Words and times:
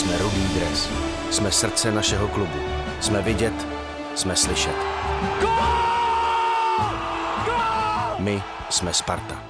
Jsme 0.00 0.18
rudý 0.18 0.48
dres. 0.54 0.88
Jsme 1.30 1.52
srdce 1.52 1.92
našeho 1.92 2.28
klubu. 2.28 2.58
Jsme 3.00 3.22
vidět, 3.22 3.66
jsme 4.14 4.36
slyšet. 4.36 4.74
My 8.18 8.42
jsme 8.70 8.94
Sparta. 8.94 9.44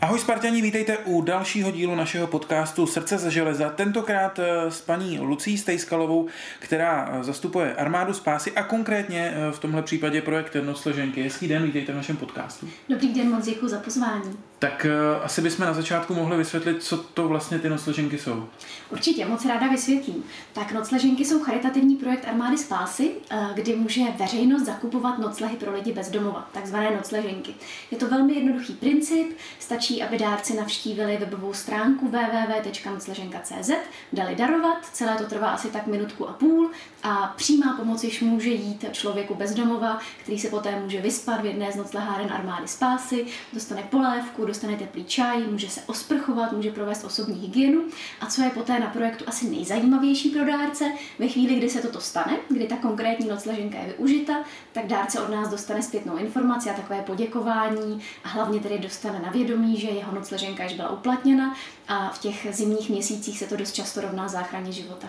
Ahoj 0.00 0.18
Spartani, 0.18 0.62
vítejte 0.62 0.98
u 0.98 1.22
dalšího 1.22 1.70
dílu 1.70 1.94
našeho 1.94 2.26
podcastu 2.26 2.86
Srdce 2.86 3.18
ze 3.18 3.30
železa. 3.30 3.70
Tentokrát 3.70 4.38
eh, 4.38 4.70
s 4.70 4.80
paní 4.80 5.20
Lucí 5.20 5.58
Stejskalovou, 5.58 6.28
která 6.58 7.08
eh, 7.12 7.24
zastupuje 7.24 7.74
armádu 7.74 8.14
spásy 8.14 8.52
a 8.52 8.62
konkrétně 8.62 9.34
eh, 9.34 9.52
v 9.52 9.58
tomhle 9.58 9.82
případě 9.82 10.22
projekt 10.22 10.56
Nocleženky. 10.62 11.22
Hezký 11.22 11.48
den, 11.48 11.62
vítejte 11.62 11.92
v 11.92 11.96
našem 11.96 12.16
podcastu. 12.16 12.68
Dobrý 12.88 13.14
den, 13.14 13.30
moc 13.30 13.44
děkuji 13.44 13.68
za 13.68 13.78
pozvání. 13.78 14.47
Tak 14.60 14.86
asi 15.22 15.42
bychom 15.42 15.66
na 15.66 15.72
začátku 15.72 16.14
mohli 16.14 16.36
vysvětlit, 16.36 16.82
co 16.82 16.96
to 16.96 17.28
vlastně 17.28 17.58
ty 17.58 17.68
nocleženky 17.68 18.18
jsou. 18.18 18.48
Určitě, 18.90 19.24
moc 19.24 19.44
ráda 19.44 19.68
vysvětlím. 19.68 20.24
Tak 20.52 20.72
nocleženky 20.72 21.24
jsou 21.24 21.42
charitativní 21.42 21.96
projekt 21.96 22.28
Armády 22.28 22.58
spásy, 22.58 23.10
kdy 23.54 23.76
může 23.76 24.00
veřejnost 24.18 24.62
zakupovat 24.62 25.18
noclehy 25.18 25.56
pro 25.56 25.72
lidi 25.72 25.92
bez 25.92 26.10
domova, 26.10 26.48
takzvané 26.52 26.90
nocleženky. 26.90 27.54
Je 27.90 27.98
to 27.98 28.08
velmi 28.08 28.34
jednoduchý 28.34 28.72
princip, 28.72 29.36
stačí 29.58 30.02
aby 30.02 30.18
dárci 30.18 30.56
navštívili 30.56 31.16
webovou 31.16 31.54
stránku 31.54 32.08
www.nocleženka.cz, 32.08 33.70
dali 34.12 34.34
darovat, 34.34 34.86
celé 34.92 35.16
to 35.16 35.24
trvá 35.24 35.50
asi 35.50 35.68
tak 35.68 35.86
minutku 35.86 36.28
a 36.28 36.32
půl 36.32 36.70
a 37.02 37.34
přímá 37.36 37.76
pomoc 37.76 38.04
již 38.04 38.20
může 38.20 38.50
jít 38.50 38.84
člověku 38.92 39.34
bezdomova, 39.34 39.98
který 40.22 40.38
se 40.38 40.48
poté 40.48 40.80
může 40.80 41.00
vyspat 41.00 41.40
v 41.40 41.46
jedné 41.46 41.72
z 41.72 41.76
nocleháren 41.76 42.32
armády 42.32 42.68
spásy, 42.68 43.26
dostane 43.52 43.82
polévku, 43.82 44.47
dostane 44.48 44.76
teplý 44.76 45.04
čaj, 45.04 45.42
může 45.46 45.68
se 45.68 45.80
osprchovat, 45.86 46.52
může 46.52 46.70
provést 46.70 47.04
osobní 47.04 47.40
hygienu. 47.40 47.82
A 48.20 48.26
co 48.26 48.42
je 48.42 48.50
poté 48.50 48.80
na 48.80 48.86
projektu 48.86 49.24
asi 49.26 49.50
nejzajímavější 49.50 50.30
pro 50.30 50.44
dárce, 50.44 50.84
ve 51.18 51.28
chvíli, 51.28 51.54
kdy 51.54 51.70
se 51.70 51.82
toto 51.82 52.00
stane, 52.00 52.36
kdy 52.48 52.66
ta 52.66 52.76
konkrétní 52.76 53.28
nocleženka 53.28 53.78
je 53.78 53.86
využita, 53.86 54.44
tak 54.72 54.86
dárce 54.86 55.20
od 55.20 55.30
nás 55.30 55.48
dostane 55.48 55.82
zpětnou 55.82 56.16
informaci 56.16 56.70
a 56.70 56.74
takové 56.74 57.02
poděkování. 57.02 58.00
A 58.24 58.28
hlavně 58.28 58.60
tedy 58.60 58.78
dostane 58.78 59.20
na 59.24 59.30
vědomí, 59.30 59.80
že 59.80 59.88
jeho 59.88 60.14
nocleženka 60.14 60.64
již 60.64 60.72
byla 60.72 60.90
uplatněna 60.90 61.54
a 61.88 62.08
v 62.08 62.18
těch 62.18 62.46
zimních 62.50 62.90
měsících 62.90 63.38
se 63.38 63.46
to 63.46 63.56
dost 63.56 63.72
často 63.72 64.00
rovná 64.00 64.28
záchraně 64.28 64.72
života. 64.72 65.08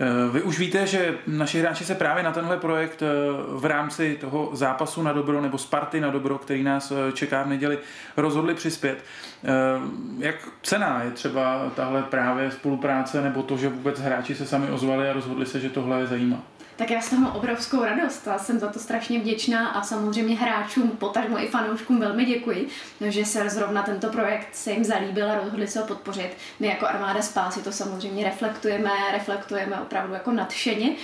Eh, 0.00 0.30
vy 0.32 0.42
už 0.42 0.58
víte, 0.58 0.86
že 0.86 1.14
naši 1.26 1.60
hráči 1.60 1.84
se 1.84 1.94
právě 1.94 2.22
na 2.22 2.32
tenhle 2.32 2.56
projekt 2.56 3.02
eh, 3.02 3.06
v 3.48 3.64
rámci 3.64 4.18
toho 4.20 4.50
zápasu 4.52 5.02
na 5.02 5.12
dobro 5.12 5.40
nebo 5.40 5.58
Sparty 5.58 6.00
na 6.00 6.10
dobro, 6.10 6.38
který 6.38 6.62
nás 6.62 6.90
eh, 6.90 7.12
čeká 7.12 7.42
v 7.42 7.48
neděli, 7.48 7.78
rozhodli 8.16 8.54
přispět. 8.54 9.04
Jak 10.18 10.34
cená 10.62 11.02
je 11.02 11.10
třeba 11.10 11.70
tahle 11.74 12.02
právě 12.02 12.50
spolupráce 12.50 13.22
nebo 13.22 13.42
to, 13.42 13.56
že 13.56 13.68
vůbec 13.68 14.00
hráči 14.00 14.34
se 14.34 14.46
sami 14.46 14.70
ozvali 14.70 15.10
a 15.10 15.12
rozhodli 15.12 15.46
se, 15.46 15.60
že 15.60 15.70
tohle 15.70 16.00
je 16.00 16.06
zajímá? 16.06 16.42
Tak 16.78 16.90
já 16.90 17.00
z 17.00 17.10
toho 17.10 17.22
mám 17.22 17.36
obrovskou 17.36 17.84
radost 17.84 18.28
a 18.28 18.38
jsem 18.38 18.58
za 18.58 18.68
to 18.68 18.78
strašně 18.78 19.18
vděčná 19.18 19.68
a 19.68 19.82
samozřejmě 19.82 20.36
hráčům, 20.36 20.90
potažmo 20.90 21.42
i 21.42 21.48
fanouškům 21.48 22.00
velmi 22.00 22.24
děkuji, 22.24 22.68
že 23.08 23.24
se 23.24 23.50
zrovna 23.50 23.82
tento 23.82 24.08
projekt 24.08 24.48
se 24.52 24.72
jim 24.72 24.84
zalíbil 24.84 25.30
a 25.30 25.34
rozhodli 25.34 25.68
se 25.68 25.80
ho 25.80 25.86
podpořit. 25.86 26.30
My 26.60 26.66
jako 26.66 26.86
Armáda 26.86 27.22
Spásy 27.22 27.62
to 27.62 27.72
samozřejmě 27.72 28.24
reflektujeme, 28.24 28.90
reflektujeme 29.12 29.80
opravdu 29.80 30.14
jako 30.14 30.32
nadšeně. 30.32 30.96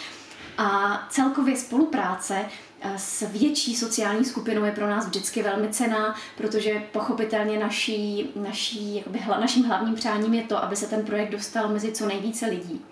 A 0.58 0.98
celkově 1.10 1.56
spolupráce 1.56 2.38
eh, 2.80 2.98
s 2.98 3.28
větší 3.32 3.76
sociální 3.76 4.24
skupinou 4.24 4.64
je 4.64 4.72
pro 4.72 4.90
nás 4.90 5.06
vždycky 5.06 5.42
velmi 5.42 5.68
cená, 5.68 6.14
protože 6.36 6.82
pochopitelně 6.92 7.58
naší, 7.58 8.30
naší, 8.36 8.96
jakoby, 8.96 9.20
naším 9.40 9.64
hlavním 9.64 9.94
přáním 9.94 10.34
je 10.34 10.42
to, 10.42 10.62
aby 10.64 10.76
se 10.76 10.86
ten 10.86 11.04
projekt 11.04 11.30
dostal 11.30 11.68
mezi 11.68 11.92
co 11.92 12.06
nejvíce 12.06 12.46
lidí. 12.46 12.84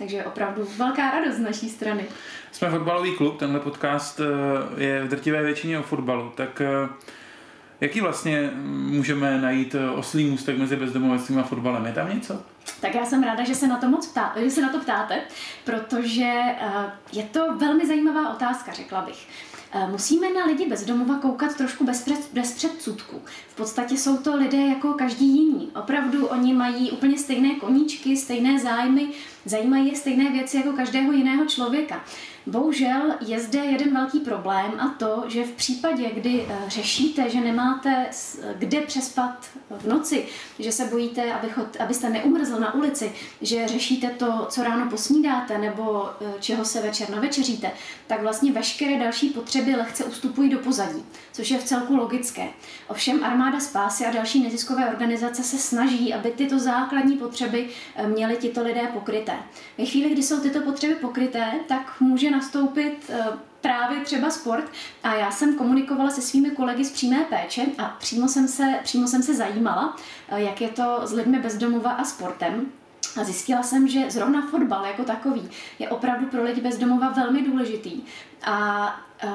Takže 0.00 0.24
opravdu 0.24 0.68
velká 0.76 1.10
radost 1.10 1.36
z 1.36 1.40
naší 1.40 1.68
strany. 1.68 2.04
Jsme 2.52 2.70
fotbalový 2.70 3.16
klub, 3.16 3.38
tenhle 3.38 3.60
podcast 3.60 4.20
eh, 4.20 4.82
je 4.82 5.04
v 5.04 5.08
drtivé 5.08 5.42
většině 5.42 5.78
o 5.78 5.82
fotbalu, 5.82 6.32
tak 6.34 6.60
eh, 6.60 6.88
jaký 7.80 8.00
vlastně 8.00 8.50
můžeme 8.66 9.40
najít 9.40 9.74
eh, 9.74 9.90
oslý 9.90 10.24
můstek 10.24 10.58
mezi 10.58 10.76
bezdomovectvím 10.76 11.38
a 11.38 11.42
fotbalem? 11.42 11.86
Je 11.86 11.92
tam 11.92 12.14
něco? 12.14 12.42
Tak 12.80 12.94
já 12.94 13.06
jsem 13.06 13.22
ráda, 13.22 13.44
že 13.44 13.54
se 13.54 13.66
na 13.66 13.76
to 13.76 13.88
moc 13.88 14.06
ptá, 14.06 14.34
že 14.44 14.50
se 14.50 14.62
na 14.62 14.68
to 14.68 14.78
ptáte, 14.78 15.20
protože 15.64 16.32
je 17.12 17.22
to 17.22 17.56
velmi 17.56 17.86
zajímavá 17.86 18.34
otázka, 18.34 18.72
řekla 18.72 19.00
bych. 19.00 19.26
Musíme 19.90 20.32
na 20.32 20.44
lidi 20.44 20.66
bez 20.66 20.84
domova 20.84 21.18
koukat 21.18 21.56
trošku 21.56 21.84
bez, 21.84 22.02
před, 22.02 22.28
bez 22.32 22.52
předsudku. 22.52 23.22
V 23.48 23.56
podstatě 23.56 23.96
jsou 23.96 24.16
to 24.16 24.36
lidé 24.36 24.56
jako 24.56 24.92
každý 24.94 25.26
jiný. 25.26 25.70
Opravdu 25.74 26.26
oni 26.26 26.54
mají 26.54 26.90
úplně 26.90 27.18
stejné 27.18 27.54
koníčky, 27.54 28.16
stejné 28.16 28.58
zájmy, 28.58 29.08
zajímají 29.44 29.88
je 29.88 29.96
stejné 29.96 30.30
věci 30.30 30.56
jako 30.56 30.72
každého 30.72 31.12
jiného 31.12 31.44
člověka. 31.44 32.04
Bohužel 32.46 33.14
je 33.20 33.40
zde 33.40 33.58
jeden 33.58 33.94
velký 33.94 34.20
problém 34.20 34.72
a 34.78 34.88
to, 34.88 35.24
že 35.28 35.44
v 35.44 35.50
případě, 35.50 36.10
kdy 36.14 36.46
eh, 36.48 36.70
řešíte, 36.70 37.30
že 37.30 37.40
nemáte 37.40 38.06
kde 38.58 38.80
přespat 38.80 39.46
v 39.70 39.86
noci, 39.88 40.26
že 40.58 40.72
se 40.72 40.84
bojíte, 40.84 41.32
abyste 41.78 42.10
neumrzl 42.10 42.60
na 42.60 42.74
ulici, 42.74 43.12
že 43.40 43.68
řešíte 43.68 44.08
to, 44.08 44.46
co 44.50 44.64
ráno 44.64 44.90
posnídáte 44.90 45.58
nebo 45.58 46.08
eh, 46.20 46.32
čeho 46.40 46.64
se 46.64 46.82
večer 46.82 47.10
navečeříte, 47.10 47.70
tak 48.06 48.22
vlastně 48.22 48.52
veškeré 48.52 48.98
další 48.98 49.30
potřeby 49.30 49.76
lehce 49.76 50.04
ustupují 50.04 50.50
do 50.50 50.58
pozadí, 50.58 51.04
což 51.32 51.50
je 51.50 51.58
v 51.58 51.64
celku 51.64 51.96
logické. 51.96 52.48
Ovšem 52.88 53.24
armáda 53.24 53.60
spásy 53.60 54.06
a 54.06 54.10
další 54.10 54.42
neziskové 54.42 54.88
organizace 54.88 55.42
se 55.42 55.58
snaží, 55.58 56.14
aby 56.14 56.30
tyto 56.30 56.58
základní 56.58 57.16
potřeby 57.16 57.68
eh, 57.96 58.06
měly 58.06 58.36
tito 58.36 58.62
lidé 58.62 58.80
pokryté. 58.92 59.34
Ve 59.78 59.84
chvíli, 59.84 60.10
kdy 60.10 60.22
jsou 60.22 60.40
tyto 60.40 60.60
potřeby 60.60 60.94
pokryté, 60.94 61.50
tak 61.68 62.00
může 62.00 62.29
nastoupit 62.30 63.10
eh, 63.10 63.24
právě 63.60 64.00
třeba 64.00 64.30
sport 64.30 64.64
a 65.02 65.14
já 65.14 65.30
jsem 65.30 65.54
komunikovala 65.54 66.10
se 66.10 66.22
svými 66.22 66.50
kolegy 66.50 66.84
z 66.84 66.90
přímé 66.90 67.24
péče 67.24 67.66
a 67.78 67.84
přímo 67.84 68.28
jsem 68.28 68.48
se, 68.48 68.80
přímo 68.82 69.06
jsem 69.06 69.22
se 69.22 69.34
zajímala, 69.34 69.96
eh, 70.28 70.42
jak 70.42 70.60
je 70.60 70.68
to 70.68 71.00
s 71.04 71.12
lidmi 71.12 71.38
bezdomova 71.38 71.90
a 71.90 72.04
sportem. 72.04 72.66
A 73.20 73.24
zjistila 73.24 73.62
jsem, 73.62 73.88
že 73.88 74.10
zrovna 74.10 74.46
fotbal 74.50 74.84
jako 74.84 75.04
takový 75.04 75.50
je 75.78 75.88
opravdu 75.88 76.26
pro 76.26 76.42
lidi 76.42 76.60
bezdomova 76.60 77.08
velmi 77.08 77.42
důležitý. 77.42 78.02
A 78.42 78.86
uh, 79.24 79.30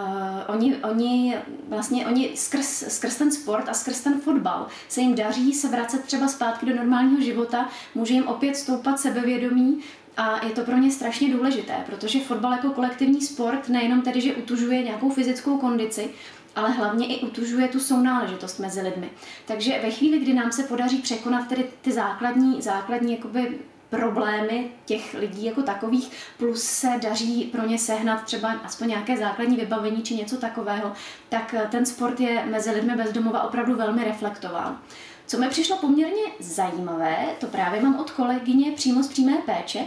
oni, 0.56 0.76
oni 0.76 1.38
vlastně 1.68 2.08
oni 2.08 2.32
skrz, 2.36 2.84
skrz 2.88 3.16
ten 3.16 3.32
sport 3.32 3.70
a 3.70 3.74
skrz 3.74 4.02
ten 4.02 4.22
fotbal 4.22 4.68
se 4.88 5.02
jim 5.02 5.16
daří 5.16 5.54
se 5.54 5.68
vracet 5.68 6.04
třeba 6.04 6.28
zpátky 6.28 6.66
do 6.66 6.76
normálního 6.76 7.22
života, 7.22 7.70
může 7.96 8.14
jim 8.14 8.28
opět 8.28 8.56
stoupat 8.56 9.00
sebevědomí, 9.00 9.84
a 10.18 10.46
je 10.46 10.52
to 10.52 10.62
pro 10.62 10.78
ně 10.78 10.92
strašně 10.92 11.34
důležité, 11.34 11.74
protože 11.86 12.20
fotbal 12.20 12.52
jako 12.52 12.70
kolektivní 12.70 13.22
sport 13.22 13.70
nejenom 13.70 14.02
tedy, 14.02 14.22
že 14.22 14.36
utužuje 14.36 14.84
nějakou 14.84 15.10
fyzickou 15.10 15.58
kondici, 15.58 16.10
ale 16.56 16.72
hlavně 16.72 17.08
i 17.08 17.22
utužuje 17.22 17.68
tu 17.68 17.80
sounáležitost 17.80 18.60
mezi 18.60 18.82
lidmi. 18.82 19.10
Takže 19.46 19.80
ve 19.84 19.92
chvíli, 19.92 20.20
kdy 20.20 20.34
nám 20.34 20.52
se 20.52 20.64
podaří 20.64 20.98
překonat 20.98 21.48
tedy 21.48 21.66
ty 21.82 21.92
základní, 21.92 22.62
základní 22.62 23.12
jakoby 23.12 23.60
problémy 23.90 24.72
těch 24.86 25.14
lidí 25.14 25.46
jako 25.46 25.62
takových, 25.62 26.12
plus 26.38 26.64
se 26.64 26.88
daří 27.02 27.44
pro 27.44 27.68
ně 27.68 27.80
sehnat 27.80 28.24
třeba 28.24 28.52
aspoň 28.52 28.88
nějaké 28.88 29.18
základní 29.18 29.58
vybavení 29.58 30.04
či 30.04 30.16
něco 30.16 30.38
takového, 30.38 30.94
tak 31.30 31.56
ten 31.72 31.86
sport 31.86 32.20
je 32.20 32.46
mezi 32.46 32.72
lidmi 32.72 32.96
bezdomova 32.96 33.44
opravdu 33.44 33.76
velmi 33.76 34.04
reflektován. 34.04 34.82
Co 35.28 35.38
mi 35.38 35.50
přišlo 35.50 35.78
poměrně 35.78 36.24
zajímavé, 36.40 37.26
to 37.40 37.48
právě 37.48 37.82
mám 37.82 38.00
od 38.00 38.12
kolegyně 38.12 38.72
přímo 38.72 39.04
z 39.04 39.08
přímé 39.08 39.34
péče, 39.46 39.80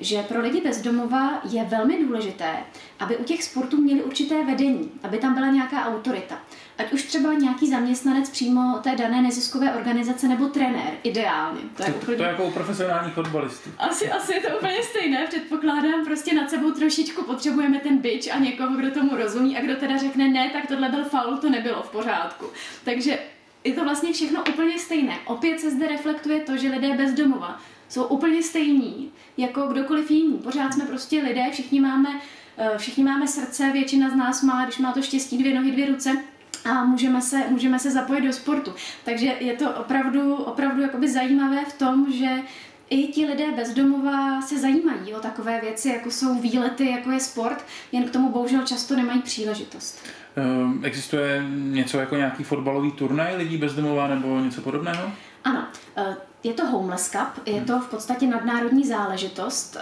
že 0.00 0.22
pro 0.22 0.40
lidi 0.40 0.60
bezdomova 0.60 1.40
je 1.50 1.64
velmi 1.64 2.04
důležité, 2.04 2.56
aby 2.98 3.16
u 3.16 3.24
těch 3.24 3.44
sportů 3.44 3.76
měli 3.76 4.02
určité 4.02 4.44
vedení, 4.44 4.90
aby 5.02 5.18
tam 5.18 5.34
byla 5.34 5.46
nějaká 5.46 5.86
autorita. 5.86 6.38
Ať 6.78 6.92
už 6.92 7.02
třeba 7.02 7.32
nějaký 7.32 7.70
zaměstnanec 7.70 8.30
přímo 8.30 8.78
té 8.82 8.96
dané 8.96 9.22
neziskové 9.22 9.72
organizace 9.72 10.28
nebo 10.28 10.48
trenér, 10.48 10.92
ideálně. 11.02 11.60
To 11.76 11.82
je, 11.82 11.92
to, 11.92 11.98
úplně... 11.98 12.16
to 12.16 12.22
je 12.22 12.28
jako 12.28 12.44
u 12.44 12.50
profesionálních 12.50 13.14
fotbalistů. 13.14 13.70
Asi, 13.78 14.10
asi 14.10 14.34
je 14.34 14.40
to 14.40 14.56
úplně 14.56 14.82
stejné, 14.82 15.26
předpokládám, 15.26 16.04
prostě 16.04 16.34
nad 16.34 16.50
sebou 16.50 16.70
trošičku 16.70 17.24
potřebujeme 17.24 17.78
ten 17.78 17.98
bič 17.98 18.28
a 18.30 18.38
někoho, 18.38 18.76
kdo 18.76 18.90
tomu 18.90 19.16
rozumí 19.16 19.58
a 19.58 19.60
kdo 19.60 19.76
teda 19.76 19.96
řekne 19.96 20.28
ne, 20.28 20.50
tak 20.52 20.66
tohle 20.66 20.88
byl 20.88 21.04
faul, 21.04 21.36
to 21.36 21.50
nebylo 21.50 21.82
v 21.82 21.90
pořádku. 21.90 22.46
Takže 22.84 23.18
je 23.66 23.74
to 23.74 23.84
vlastně 23.84 24.12
všechno 24.12 24.44
úplně 24.54 24.78
stejné. 24.78 25.18
Opět 25.24 25.60
se 25.60 25.70
zde 25.70 25.88
reflektuje 25.88 26.40
to, 26.40 26.56
že 26.56 26.68
lidé 26.68 26.94
bez 26.94 27.12
domova 27.12 27.60
jsou 27.88 28.04
úplně 28.04 28.42
stejní 28.42 29.10
jako 29.36 29.66
kdokoliv 29.66 30.10
jiný. 30.10 30.38
Pořád 30.38 30.74
jsme 30.74 30.84
prostě 30.84 31.22
lidé, 31.22 31.44
všichni 31.52 31.80
máme, 31.80 32.08
eh, 32.56 32.78
všichni 32.78 33.04
máme 33.04 33.28
srdce, 33.28 33.70
většina 33.72 34.10
z 34.10 34.14
nás 34.14 34.42
má, 34.42 34.64
když 34.64 34.78
má 34.78 34.92
to 34.92 35.02
štěstí, 35.02 35.38
dvě 35.38 35.54
nohy, 35.54 35.70
dvě 35.70 35.86
ruce, 35.86 36.16
a 36.64 36.84
můžeme 36.84 37.22
se, 37.22 37.42
můžeme 37.48 37.78
se 37.78 37.90
zapojit 37.90 38.20
do 38.20 38.32
sportu. 38.32 38.74
Takže 39.04 39.36
je 39.40 39.56
to 39.56 39.70
opravdu, 39.70 40.34
opravdu 40.34 40.82
jakoby 40.82 41.08
zajímavé 41.08 41.64
v 41.64 41.78
tom, 41.78 42.12
že 42.12 42.42
i 42.90 43.06
ti 43.06 43.26
lidé 43.26 43.52
bezdomová 43.56 44.42
se 44.42 44.58
zajímají 44.58 45.14
o 45.14 45.20
takové 45.20 45.60
věci, 45.60 45.88
jako 45.88 46.10
jsou 46.10 46.34
výlety, 46.40 46.90
jako 46.90 47.10
je 47.10 47.20
sport, 47.20 47.64
jen 47.92 48.04
k 48.04 48.10
tomu 48.10 48.32
bohužel 48.32 48.62
často 48.62 48.96
nemají 48.96 49.22
příležitost. 49.22 49.98
Ehm, 50.36 50.80
existuje 50.84 51.44
něco 51.50 51.98
jako 51.98 52.16
nějaký 52.16 52.44
fotbalový 52.44 52.92
turnaj 52.92 53.36
lidí 53.36 53.56
bezdomová 53.56 54.08
nebo 54.08 54.40
něco 54.40 54.60
podobného? 54.60 55.12
Ano. 55.44 55.66
Eh, 55.96 56.16
je 56.44 56.52
to 56.52 56.66
Homeless 56.66 57.10
Cup, 57.10 57.46
je 57.46 57.60
to 57.60 57.80
v 57.80 57.90
podstatě 57.90 58.26
nadnárodní 58.26 58.86
záležitost. 58.86 59.76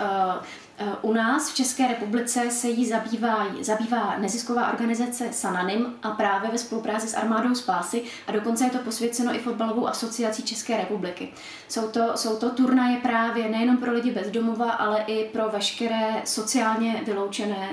Eh, 0.78 0.84
u 1.02 1.12
nás 1.12 1.50
v 1.50 1.54
České 1.54 1.88
republice 1.88 2.50
se 2.50 2.68
jí 2.68 2.86
zabývá, 2.86 3.46
zabývá 3.60 4.18
nezisková 4.18 4.72
organizace 4.72 5.28
Sananim 5.32 5.94
a 6.02 6.10
právě 6.10 6.50
ve 6.50 6.58
spolupráci 6.58 7.08
s 7.08 7.14
Armádou 7.14 7.54
Spásy 7.54 8.02
a 8.26 8.32
dokonce 8.32 8.64
je 8.64 8.70
to 8.70 8.78
posvěceno 8.78 9.34
i 9.34 9.38
fotbalovou 9.38 9.88
asociací 9.88 10.42
České 10.42 10.76
republiky. 10.76 11.32
Jsou 11.68 11.88
to, 11.88 12.12
jsou 12.14 12.36
to 12.36 12.50
turnaje 12.50 12.96
právě 13.00 13.48
nejenom 13.48 13.76
pro 13.76 13.92
lidi 13.92 14.10
bez 14.10 14.30
domova, 14.30 14.70
ale 14.70 15.04
i 15.06 15.24
pro 15.24 15.48
veškeré 15.48 16.22
sociálně 16.24 17.02
vyloučené, 17.06 17.68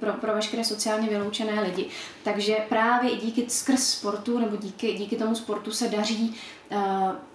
pro, 0.00 0.12
pro 0.12 0.34
veškeré 0.34 0.64
sociálně 0.64 1.08
vyloučené 1.08 1.60
lidi. 1.62 1.88
Takže 2.22 2.56
právě 2.68 3.10
i 3.10 3.16
díky 3.16 3.50
skrz 3.50 3.84
sportu 3.84 4.38
nebo 4.38 4.56
díky, 4.56 4.92
díky 4.92 5.16
tomu 5.16 5.34
sportu 5.34 5.70
se 5.70 5.88
daří 5.88 6.36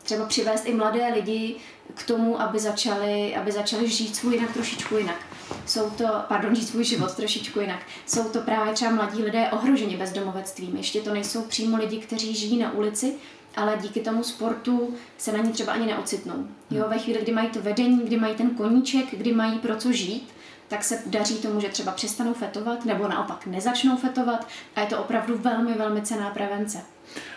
třeba 0.04 0.26
přivést 0.26 0.66
i 0.66 0.74
mladé 0.74 1.08
lidi 1.14 1.56
k 1.94 2.04
tomu, 2.04 2.42
aby 2.42 2.60
začali, 2.60 3.36
aby 3.36 3.52
začali 3.52 3.90
žít 3.90 4.16
svůj 4.16 4.36
jinak 4.36 4.54
trošičku 4.54 4.98
jinak. 4.98 5.20
Jsou 5.66 5.90
to, 5.90 6.06
pardon, 6.28 6.56
žít 6.56 6.68
svůj 6.68 6.84
život 6.84 7.16
trošičku 7.16 7.60
jinak. 7.60 7.80
Jsou 8.06 8.24
to 8.24 8.40
právě 8.40 8.74
třeba 8.74 8.92
mladí 8.92 9.24
lidé 9.24 9.50
ohroženi 9.52 9.98
bezdomovectvím. 9.98 10.78
Ještě 10.78 11.02
to 11.02 11.14
nejsou 11.14 11.42
přímo 11.42 11.78
lidi, 11.78 11.98
kteří 11.98 12.36
žijí 12.36 12.58
na 12.58 12.72
ulici, 12.72 13.14
ale 13.56 13.78
díky 13.82 14.00
tomu 14.00 14.24
sportu 14.24 14.94
se 15.18 15.32
na 15.32 15.38
ní 15.38 15.52
třeba 15.52 15.74
ani 15.74 15.86
neocitnou. 15.86 16.48
Jo, 16.70 16.86
ve 16.88 17.00
chvíli, 17.00 17.22
kdy 17.22 17.32
mají 17.32 17.50
to 17.50 17.62
vedení, 17.62 18.00
kdy 18.00 18.18
mají 18.18 18.36
ten 18.36 18.50
koníček, 18.50 19.06
kdy 19.12 19.34
mají 19.34 19.60
pro 19.60 19.76
co 19.76 19.92
žít, 19.92 20.30
tak 20.68 20.84
se 20.84 21.04
daří 21.06 21.36
tomu, 21.36 21.62
že 21.62 21.70
třeba 21.70 21.92
přestanou 21.92 22.34
fetovat, 22.34 22.86
nebo 22.86 23.08
naopak 23.08 23.46
nezačnou 23.46 23.98
fetovat 23.98 24.48
a 24.76 24.82
je 24.82 24.88
to 24.88 25.00
opravdu 25.00 25.38
velmi, 25.38 25.74
velmi 25.74 26.02
cená 26.02 26.30
prevence. 26.30 26.82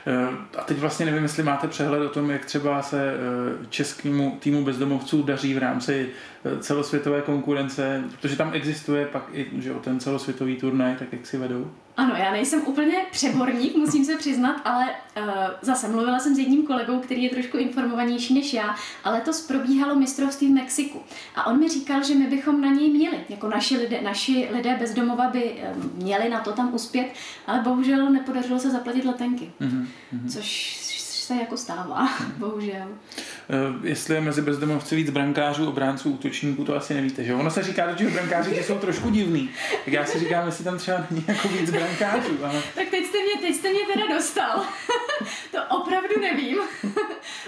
Eh, 0.07 0.59
a 0.59 0.65
teď 0.65 0.79
vlastně 0.79 1.07
nevím, 1.07 1.23
jestli 1.23 1.43
máte 1.43 1.69
přehled 1.69 2.07
o 2.07 2.09
tom, 2.09 2.31
jak 2.31 2.45
třeba 2.45 2.83
se 2.83 3.15
eh, 3.15 3.67
českému 3.71 4.37
týmu 4.41 4.65
bezdomovců 4.65 5.23
daří 5.23 5.55
v 5.55 5.59
rámci 5.59 6.11
eh, 6.45 6.59
celosvětové 6.59 7.23
konkurence, 7.23 8.05
protože 8.21 8.37
tam 8.37 8.51
existuje 8.53 9.07
pak 9.07 9.29
i 9.33 9.47
že 9.59 9.73
o 9.73 9.79
ten 9.79 10.01
celosvětový 10.01 10.57
turnaj, 10.57 10.97
tak 10.97 11.13
jak 11.13 11.27
si 11.27 11.39
vedou? 11.39 11.71
Ano, 11.97 12.15
já 12.17 12.33
nejsem 12.33 12.63
úplně 12.67 12.95
přeborník, 13.11 13.77
musím 13.77 14.05
se 14.05 14.17
přiznat, 14.17 14.61
ale 14.65 14.85
uh, 15.17 15.25
zase 15.63 15.89
mluvila 15.89 16.19
jsem 16.19 16.35
s 16.35 16.39
jedním 16.39 16.67
kolegou, 16.67 17.01
který 17.01 17.23
je 17.23 17.31
trošku 17.31 17.57
informovanější 17.57 18.35
než 18.35 18.55
já, 18.55 18.75
ale 19.05 19.21
to 19.21 19.31
probíhalo 19.49 19.95
mistrovství 19.95 20.49
v 20.49 20.55
Mexiku. 20.55 21.03
A 21.37 21.47
on 21.47 21.61
mi 21.61 21.69
říkal, 21.69 22.03
že 22.03 22.15
my 22.15 22.27
bychom 22.27 22.61
na 22.61 22.69
něj 22.69 22.91
měli, 22.91 23.17
jako 23.29 23.49
naši 23.49 23.77
lidé, 23.77 24.01
naši 24.03 24.49
lidé 24.53 24.77
bezdomova 24.79 25.29
by 25.29 25.53
um, 25.77 25.93
měli 25.95 26.29
na 26.29 26.41
to 26.41 26.53
tam 26.53 26.75
uspět, 26.75 27.13
ale 27.47 27.61
bohužel 27.61 28.11
nepodařilo 28.11 28.59
se 28.59 28.71
zaplatit 28.71 29.05
letenky, 29.05 29.53
mm-hmm. 29.61 29.87
Což 30.29 30.77
se 31.25 31.35
jako 31.35 31.57
stává, 31.57 32.09
bohužel. 32.37 32.89
Uh, 32.89 33.87
jestli 33.87 34.15
je 34.15 34.21
mezi 34.21 34.43
bezdomovci 34.43 34.97
víc 34.97 35.11
brankářů, 35.11 35.69
obránců, 35.69 36.11
útočníků, 36.11 36.65
to 36.65 36.77
asi 36.77 36.95
nevíte, 36.95 37.25
že? 37.25 37.35
Ono 37.35 37.51
se 37.51 37.63
říká, 37.63 37.95
že 37.97 38.11
brankáři 38.11 38.55
že 38.55 38.63
jsou 38.63 38.79
trošku 38.79 39.11
divný. 39.11 39.51
Tak 39.85 39.95
já 39.95 40.07
si 40.07 40.19
říkám, 40.19 40.47
jestli 40.47 40.65
tam 40.65 40.79
třeba 40.79 41.07
není 41.11 41.25
jako 41.29 41.49
víc 41.49 41.71
brankářů. 41.71 42.45
Ale... 42.45 42.63
Tak 42.75 42.89
teď 42.91 43.07
jste 43.07 43.19
mě, 43.23 43.49
teď 43.49 43.55
jste 43.57 43.71
mě 43.71 43.81
teda 43.95 44.15
dostal. 44.15 44.65
to 45.51 45.59
opravdu 45.77 46.21
nevím. 46.21 46.59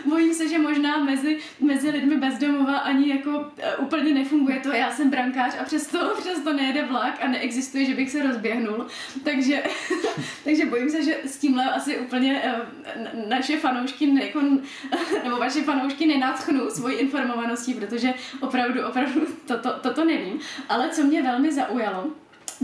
Bojím 0.07 0.35
se, 0.35 0.49
že 0.49 0.59
možná 0.59 0.99
mezi, 0.99 1.39
mezi 1.61 1.91
lidmi 1.91 2.17
bezdomova 2.17 2.79
ani 2.79 3.09
jako 3.09 3.31
uh, 3.31 3.47
úplně 3.79 4.15
nefunguje 4.15 4.61
to. 4.61 4.73
Já 4.73 4.93
jsem 4.93 5.11
brankář 5.11 5.55
a 5.61 5.65
přesto, 5.65 6.15
přesto 6.21 6.53
nejede 6.53 6.83
vlak 6.83 7.19
a 7.25 7.29
neexistuje, 7.29 7.85
že 7.85 7.95
bych 7.95 8.11
se 8.11 8.23
rozběhnul. 8.23 8.87
Takže, 9.25 9.63
takže 10.45 10.67
bojím 10.67 10.91
se, 10.91 11.03
že 11.03 11.17
s 11.25 11.39
tímhle 11.39 11.65
asi 11.65 11.99
úplně 11.99 12.43
uh, 12.43 13.29
naše 13.29 13.57
fanoušky, 13.57 14.15
jako, 14.21 14.41
nebo 15.25 15.37
vaše 15.37 15.63
fanoušky 15.63 16.07
nenatchnu 16.07 16.71
svoji 16.71 16.97
informovaností, 16.97 17.75
protože 17.75 18.15
opravdu, 18.41 18.87
opravdu 18.87 19.21
toto, 19.47 19.73
toto 19.83 20.05
nevím. 20.05 20.39
Ale 20.69 20.89
co 20.89 21.03
mě 21.03 21.23
velmi 21.23 21.53
zaujalo, 21.53 22.11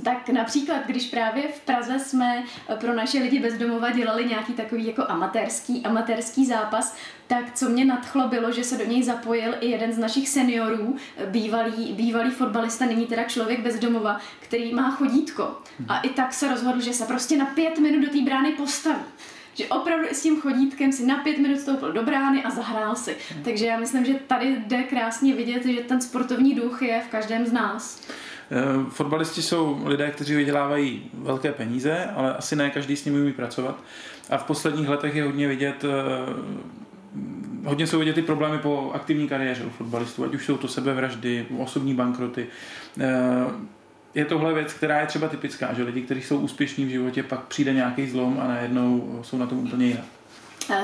tak 0.05 0.29
například, 0.29 0.87
když 0.87 1.06
právě 1.06 1.49
v 1.49 1.61
Praze 1.61 1.99
jsme 1.99 2.43
pro 2.81 2.94
naše 2.94 3.19
lidi 3.19 3.39
bezdomova 3.39 3.91
dělali 3.91 4.25
nějaký 4.25 4.53
takový 4.53 4.87
jako 4.87 5.05
amatérský, 5.09 5.83
amatérský 5.85 6.47
zápas, 6.47 6.97
tak 7.27 7.55
co 7.55 7.69
mě 7.69 7.85
nadchlo 7.85 8.29
bylo, 8.29 8.53
že 8.53 8.65
se 8.65 8.79
do 8.79 8.85
něj 8.85 9.03
zapojil 9.03 9.55
i 9.61 9.71
jeden 9.71 9.93
z 9.93 9.99
našich 9.99 10.29
seniorů, 10.29 10.97
bývalý, 11.27 11.93
bývalý 11.93 12.31
fotbalista, 12.31 12.87
není 12.87 13.06
teda 13.06 13.25
člověk 13.25 13.61
bezdomova, 13.61 14.21
který 14.41 14.75
má 14.75 14.91
chodítko. 14.91 15.59
A 15.89 16.00
i 16.00 16.09
tak 16.09 16.35
se 16.35 16.49
rozhodl, 16.49 16.81
že 16.81 16.93
se 16.93 17.05
prostě 17.05 17.37
na 17.37 17.47
pět 17.47 17.79
minut 17.79 18.05
do 18.06 18.11
té 18.11 18.21
brány 18.25 18.53
postaví 18.53 19.03
že 19.55 19.67
opravdu 19.67 20.06
s 20.11 20.23
tím 20.23 20.41
chodítkem 20.41 20.93
si 20.93 21.06
na 21.06 21.17
pět 21.17 21.39
minut 21.39 21.61
stoupil 21.61 21.93
do 21.93 22.03
brány 22.03 22.44
a 22.44 22.50
zahrál 22.50 22.97
si. 22.97 23.17
Hmm. 23.35 23.44
Takže 23.44 23.67
já 23.67 23.79
myslím, 23.79 24.05
že 24.05 24.15
tady 24.15 24.56
jde 24.67 24.83
krásně 24.83 25.35
vidět, 25.35 25.67
že 25.67 25.81
ten 25.81 26.00
sportovní 26.00 26.55
duch 26.55 26.83
je 26.83 27.03
v 27.06 27.11
každém 27.11 27.47
z 27.47 27.53
nás. 27.53 28.00
Eh, 28.52 28.90
fotbalisti 28.90 29.43
jsou 29.43 29.81
lidé, 29.84 30.10
kteří 30.10 30.34
vydělávají 30.34 31.10
velké 31.14 31.52
peníze, 31.52 32.04
ale 32.14 32.34
asi 32.34 32.56
ne 32.56 32.70
každý 32.70 32.96
s 32.96 33.04
nimi 33.04 33.20
umí 33.20 33.32
pracovat. 33.32 33.78
A 34.31 34.38
v 34.38 34.44
posledních 34.44 34.88
letech 34.88 35.14
je 35.14 35.25
hodně 35.25 35.49
vidět 35.49 35.84
eh, 35.84 35.88
hodně 37.64 37.87
jsou 37.87 37.99
vidět 37.99 38.12
ty 38.12 38.22
problémy 38.22 38.58
po 38.58 38.90
aktivní 38.94 39.28
kariéře 39.28 39.64
u 39.64 39.70
fotbalistů, 39.70 40.25
ať 40.25 40.34
už 40.34 40.46
jsou 40.46 40.56
to 40.56 40.69
sebevraždy, 40.69 41.46
osobní 41.58 41.94
bankroty. 41.94 42.46
Eh, 43.00 43.10
je 44.14 44.25
tohle 44.25 44.55
věc, 44.55 44.72
která 44.72 45.00
je 45.00 45.06
třeba 45.06 45.28
typická, 45.28 45.72
že 45.72 45.82
lidi, 45.82 46.02
kteří 46.02 46.22
jsou 46.22 46.38
úspěšní 46.38 46.84
v 46.84 46.88
životě, 46.88 47.22
pak 47.22 47.44
přijde 47.44 47.72
nějaký 47.72 48.06
zlom 48.06 48.40
a 48.40 48.48
najednou 48.48 49.19
jsou 49.22 49.38
na 49.38 49.46
tom 49.46 49.58
úplně 49.58 49.87
jinak. 49.87 50.05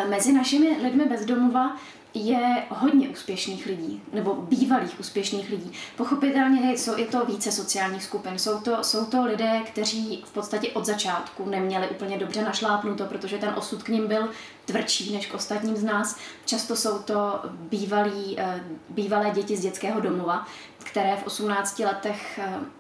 Mezi 0.09 0.33
našimi 0.33 0.77
lidmi 0.83 1.05
bezdomova 1.05 1.77
je 2.15 2.63
hodně 2.69 3.09
úspěšných 3.09 3.67
lidí, 3.67 4.03
nebo 4.13 4.35
bývalých 4.35 5.01
úspěšných 5.01 5.51
lidí. 5.51 5.73
Pochopitelně 5.97 6.73
jsou, 6.73 6.99
je 6.99 7.07
to 7.07 7.27
více 7.27 7.53
sociálních 7.53 8.05
skupin. 8.05 8.39
Jsou 8.39 8.61
to, 8.61 8.85
jsou 8.85 9.05
to 9.05 9.25
lidé, 9.25 9.61
kteří 9.67 10.25
v 10.27 10.31
podstatě 10.31 10.71
od 10.71 10.87
začátku 10.87 11.51
neměli 11.51 11.89
úplně 11.89 12.19
dobře 12.19 12.43
našlápnuto, 12.43 13.05
protože 13.05 13.39
ten 13.39 13.55
osud 13.57 13.83
k 13.83 13.89
ním 13.89 14.09
byl 14.09 14.29
tvrdší 14.65 15.13
než 15.13 15.27
k 15.27 15.35
ostatním 15.35 15.77
z 15.77 15.85
nás. 15.85 16.19
Často 16.45 16.77
jsou 16.77 16.99
to 16.99 17.41
bývalí, 17.53 18.37
eh, 18.39 18.65
bývalé 18.89 19.31
děti 19.31 19.57
z 19.57 19.61
dětského 19.61 20.01
domova, 20.01 20.47
které 20.79 21.17
v 21.17 21.27
18 21.27 21.85
letech 21.85 22.39
eh, 22.39 22.78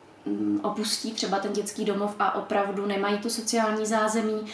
opustí 0.63 1.13
třeba 1.13 1.39
ten 1.39 1.53
dětský 1.53 1.85
domov 1.85 2.15
a 2.19 2.35
opravdu 2.35 2.87
nemají 2.87 3.19
to 3.19 3.31
sociální 3.31 3.87
zázemí, 3.87 4.47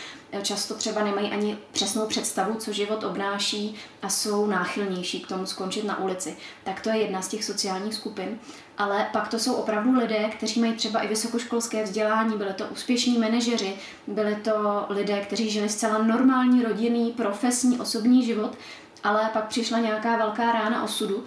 často 0.43 0.75
třeba 0.75 1.05
nemají 1.05 1.31
ani 1.31 1.59
přesnou 1.73 2.06
představu, 2.06 2.55
co 2.55 2.73
život 2.73 3.05
obnáší 3.05 3.75
a 4.03 4.09
jsou 4.09 4.47
náchylnější 4.47 5.21
k 5.21 5.26
tomu 5.26 5.47
skončit 5.47 5.85
na 5.85 6.00
ulici. 6.00 6.37
Tak 6.65 6.81
to 6.81 6.91
je 6.91 6.97
jedna 6.97 7.23
z 7.23 7.29
těch 7.29 7.44
sociálních 7.44 7.94
skupin. 7.94 8.38
Ale 8.78 9.09
pak 9.12 9.28
to 9.28 9.38
jsou 9.38 9.54
opravdu 9.54 9.99
lidé, 9.99 10.31
kteří 10.37 10.61
mají 10.61 10.73
třeba 10.73 11.00
i 11.00 11.09
vysokoškolské 11.09 11.85
vzdělání, 11.85 12.37
byly 12.37 12.52
to 12.52 12.64
úspěšní 12.64 13.19
manažeři, 13.19 13.76
byly 14.07 14.37
to 14.37 14.87
lidé, 14.88 15.21
kteří 15.21 15.50
žili 15.50 15.69
zcela 15.69 15.99
normální 15.99 16.62
rodinný, 16.62 17.12
profesní, 17.12 17.81
osobní 17.81 18.25
život, 18.25 18.57
ale 19.04 19.31
pak 19.33 19.47
přišla 19.47 19.78
nějaká 19.78 20.16
velká 20.16 20.52
rána 20.52 20.85
osudu, 20.85 21.25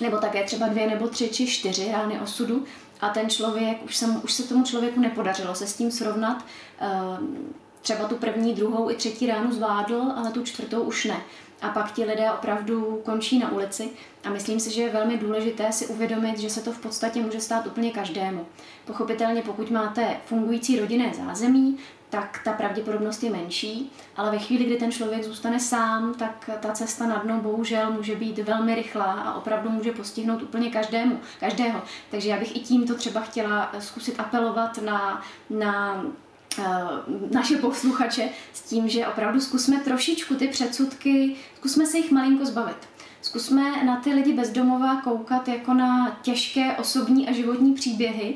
nebo 0.00 0.16
také 0.16 0.44
třeba 0.44 0.68
dvě 0.68 0.86
nebo 0.86 1.08
tři 1.08 1.28
či 1.28 1.46
čtyři 1.46 1.92
rány 1.92 2.20
osudu 2.20 2.64
a 3.02 3.08
ten 3.08 3.30
člověk, 3.30 3.84
už 3.84 3.96
se, 3.96 4.06
už 4.06 4.32
se 4.32 4.42
tomu 4.42 4.64
člověku 4.64 5.00
nepodařilo 5.00 5.54
se 5.54 5.66
s 5.66 5.76
tím 5.76 5.90
srovnat. 5.90 6.44
Ehm, 6.78 7.36
třeba 7.82 8.08
tu 8.08 8.16
první, 8.16 8.54
druhou 8.54 8.90
i 8.90 8.94
třetí 8.94 9.26
ránu 9.26 9.52
zvládl, 9.52 10.12
ale 10.16 10.30
tu 10.30 10.42
čtvrtou 10.42 10.82
už 10.82 11.04
ne. 11.04 11.16
A 11.62 11.68
pak 11.68 11.92
ti 11.92 12.04
lidé 12.04 12.32
opravdu 12.32 13.00
končí 13.04 13.38
na 13.38 13.52
ulici 13.52 13.90
a 14.24 14.30
myslím 14.30 14.60
si, 14.60 14.70
že 14.70 14.82
je 14.82 14.90
velmi 14.90 15.16
důležité 15.16 15.72
si 15.72 15.86
uvědomit, 15.86 16.38
že 16.38 16.50
se 16.50 16.60
to 16.60 16.72
v 16.72 16.78
podstatě 16.78 17.20
může 17.20 17.40
stát 17.40 17.66
úplně 17.66 17.90
každému. 17.90 18.46
Pochopitelně, 18.84 19.42
pokud 19.42 19.70
máte 19.70 20.16
fungující 20.26 20.80
rodinné 20.80 21.12
zázemí, 21.14 21.78
tak 22.12 22.40
ta 22.44 22.52
pravděpodobnost 22.52 23.22
je 23.22 23.30
menší, 23.30 23.92
ale 24.16 24.30
ve 24.30 24.38
chvíli, 24.38 24.64
kdy 24.64 24.76
ten 24.76 24.92
člověk 24.92 25.24
zůstane 25.24 25.60
sám, 25.60 26.14
tak 26.14 26.50
ta 26.60 26.72
cesta 26.72 27.06
na 27.06 27.16
dno 27.16 27.40
bohužel 27.40 27.92
může 27.92 28.14
být 28.14 28.38
velmi 28.38 28.74
rychlá 28.74 29.12
a 29.12 29.34
opravdu 29.34 29.70
může 29.70 29.92
postihnout 29.92 30.42
úplně 30.42 30.70
každému, 30.70 31.20
každého. 31.40 31.82
Takže 32.10 32.28
já 32.28 32.38
bych 32.38 32.56
i 32.56 32.60
tímto 32.60 32.94
třeba 32.94 33.20
chtěla 33.20 33.72
zkusit 33.78 34.20
apelovat 34.20 34.78
na, 34.82 35.22
na 35.50 36.04
eh, 36.58 36.64
naše 37.30 37.56
posluchače 37.56 38.28
s 38.52 38.60
tím, 38.60 38.88
že 38.88 39.06
opravdu 39.06 39.40
zkusme 39.40 39.80
trošičku 39.80 40.34
ty 40.34 40.48
předsudky, 40.48 41.36
zkusme 41.56 41.86
se 41.86 41.98
jich 41.98 42.10
malinko 42.10 42.44
zbavit. 42.44 42.88
Zkusme 43.22 43.84
na 43.84 43.96
ty 43.96 44.12
lidi 44.12 44.32
bezdomova 44.32 45.00
koukat 45.00 45.48
jako 45.48 45.74
na 45.74 46.18
těžké 46.22 46.76
osobní 46.76 47.28
a 47.28 47.32
životní 47.32 47.74
příběhy 47.74 48.34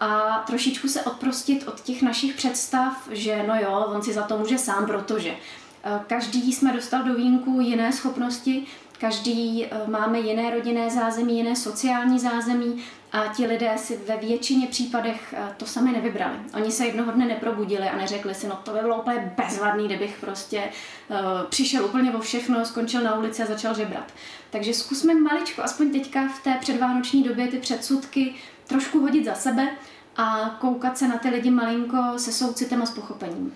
a 0.00 0.42
trošičku 0.46 0.88
se 0.88 1.02
odprostit 1.02 1.68
od 1.68 1.80
těch 1.80 2.02
našich 2.02 2.34
představ, 2.34 3.08
že 3.10 3.44
no 3.48 3.54
jo, 3.60 3.86
on 3.94 4.02
si 4.02 4.12
za 4.12 4.22
to 4.22 4.38
může 4.38 4.58
sám, 4.58 4.86
protože 4.86 5.30
eh, 5.30 6.00
každý 6.06 6.52
jsme 6.52 6.72
dostal 6.72 7.02
do 7.02 7.14
výjimku 7.14 7.60
jiné 7.60 7.92
schopnosti 7.92 8.66
Každý 9.00 9.66
máme 9.86 10.18
jiné 10.18 10.50
rodinné 10.50 10.90
zázemí, 10.90 11.36
jiné 11.36 11.56
sociální 11.56 12.18
zázemí 12.18 12.84
a 13.12 13.26
ti 13.26 13.46
lidé 13.46 13.72
si 13.76 14.00
ve 14.08 14.16
většině 14.16 14.66
případech 14.66 15.34
to 15.56 15.66
sami 15.66 15.92
nevybrali. 15.92 16.36
Oni 16.54 16.72
se 16.72 16.86
jednoho 16.86 17.12
dne 17.12 17.26
neprobudili 17.26 17.88
a 17.88 17.96
neřekli 17.96 18.34
si, 18.34 18.46
no 18.48 18.58
to 18.64 18.70
by 18.70 18.78
bylo 18.80 19.00
úplně 19.00 19.34
bezvadný, 19.36 19.86
kdybych 19.86 20.16
prostě 20.20 20.62
uh, 21.08 21.16
přišel 21.48 21.84
úplně 21.84 22.12
o 22.12 22.20
všechno, 22.20 22.64
skončil 22.64 23.00
na 23.02 23.18
ulici 23.18 23.42
a 23.42 23.46
začal 23.46 23.74
žebrat. 23.74 24.12
Takže 24.50 24.74
zkusme 24.74 25.14
maličko, 25.14 25.62
aspoň 25.62 25.92
teďka 25.92 26.28
v 26.28 26.42
té 26.42 26.56
předvánoční 26.60 27.22
době, 27.22 27.48
ty 27.48 27.58
předsudky 27.58 28.34
trošku 28.66 29.00
hodit 29.00 29.24
za 29.24 29.34
sebe 29.34 29.68
a 30.16 30.56
koukat 30.60 30.98
se 30.98 31.08
na 31.08 31.18
ty 31.18 31.28
lidi 31.28 31.50
malinko 31.50 31.98
se 32.16 32.32
soucitem 32.32 32.82
a 32.82 32.86
s 32.86 32.90
pochopením. 32.90 33.52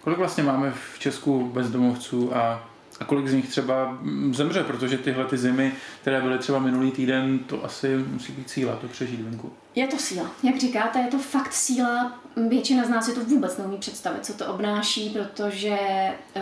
Kolik 0.00 0.18
vlastně 0.18 0.42
máme 0.42 0.70
v 0.94 0.98
Česku 0.98 1.44
bezdomovců 1.44 2.36
a 2.36 2.70
a 3.00 3.04
kolik 3.04 3.28
z 3.28 3.34
nich 3.34 3.48
třeba 3.48 3.98
zemře, 4.32 4.64
protože 4.64 4.98
tyhle 4.98 5.24
ty 5.24 5.38
zimy, 5.38 5.72
které 6.02 6.20
byly 6.20 6.38
třeba 6.38 6.58
minulý 6.58 6.90
týden, 6.90 7.38
to 7.38 7.64
asi 7.64 7.96
musí 7.96 8.32
být 8.32 8.50
síla 8.50 8.76
to 8.76 8.88
přežít 8.88 9.20
venku. 9.20 9.52
Je 9.74 9.86
to 9.86 9.98
síla. 9.98 10.30
Jak 10.42 10.58
říkáte, 10.58 10.98
je 10.98 11.06
to 11.06 11.18
fakt 11.18 11.52
síla. 11.52 12.20
Většina 12.48 12.84
z 12.84 12.88
nás 12.88 13.06
si 13.06 13.14
to 13.14 13.20
vůbec 13.20 13.58
neumí 13.58 13.76
představit, 13.76 14.26
co 14.26 14.34
to 14.34 14.46
obnáší, 14.46 15.10
protože 15.10 15.78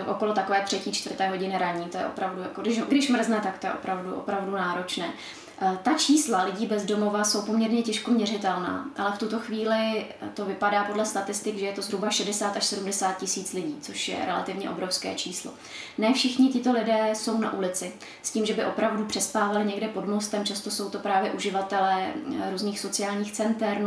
okolo 0.07 0.35
takové 0.35 0.61
třetí, 0.61 0.93
čtvrté 0.93 1.29
hodiny 1.29 1.59
ranní, 1.59 1.85
to 1.85 1.99
je 1.99 2.07
opravdu, 2.07 2.43
jako 2.43 2.63
když, 2.63 2.79
když 2.79 3.09
mrzne, 3.09 3.41
tak 3.43 3.59
to 3.59 3.67
je 3.67 3.73
opravdu, 3.73 4.15
opravdu 4.15 4.53
náročné. 4.53 5.13
Eh, 5.61 5.79
ta 5.83 5.95
čísla 5.95 6.43
lidí 6.43 6.67
bez 6.67 6.85
domova 6.85 7.25
jsou 7.25 7.43
poměrně 7.43 7.83
těžko 7.83 8.11
měřitelná, 8.11 8.87
ale 8.99 9.13
v 9.13 9.19
tuto 9.19 9.39
chvíli 9.39 10.07
to 10.35 10.45
vypadá 10.45 10.85
podle 10.85 11.07
statistik, 11.07 11.59
že 11.59 11.67
je 11.67 11.73
to 11.73 11.83
zhruba 11.83 12.11
60 12.11 12.57
až 12.57 12.65
70 12.65 13.19
tisíc 13.19 13.53
lidí, 13.53 13.77
což 13.81 14.09
je 14.09 14.27
relativně 14.27 14.71
obrovské 14.71 15.15
číslo. 15.15 15.53
Ne 15.99 16.15
všichni 16.15 16.49
tito 16.49 16.73
lidé 16.73 17.11
jsou 17.15 17.39
na 17.39 17.53
ulici, 17.53 17.93
s 18.23 18.31
tím, 18.31 18.47
že 18.47 18.55
by 18.55 18.65
opravdu 18.65 19.05
přespávali 19.05 19.65
někde 19.65 19.89
pod 19.89 20.07
mostem, 20.07 20.45
často 20.45 20.71
jsou 20.71 20.91
to 20.91 20.99
právě 20.99 21.31
uživatelé 21.31 22.07
eh, 22.07 22.51
různých 22.51 22.81
sociálních 22.81 23.33
center, 23.33 23.81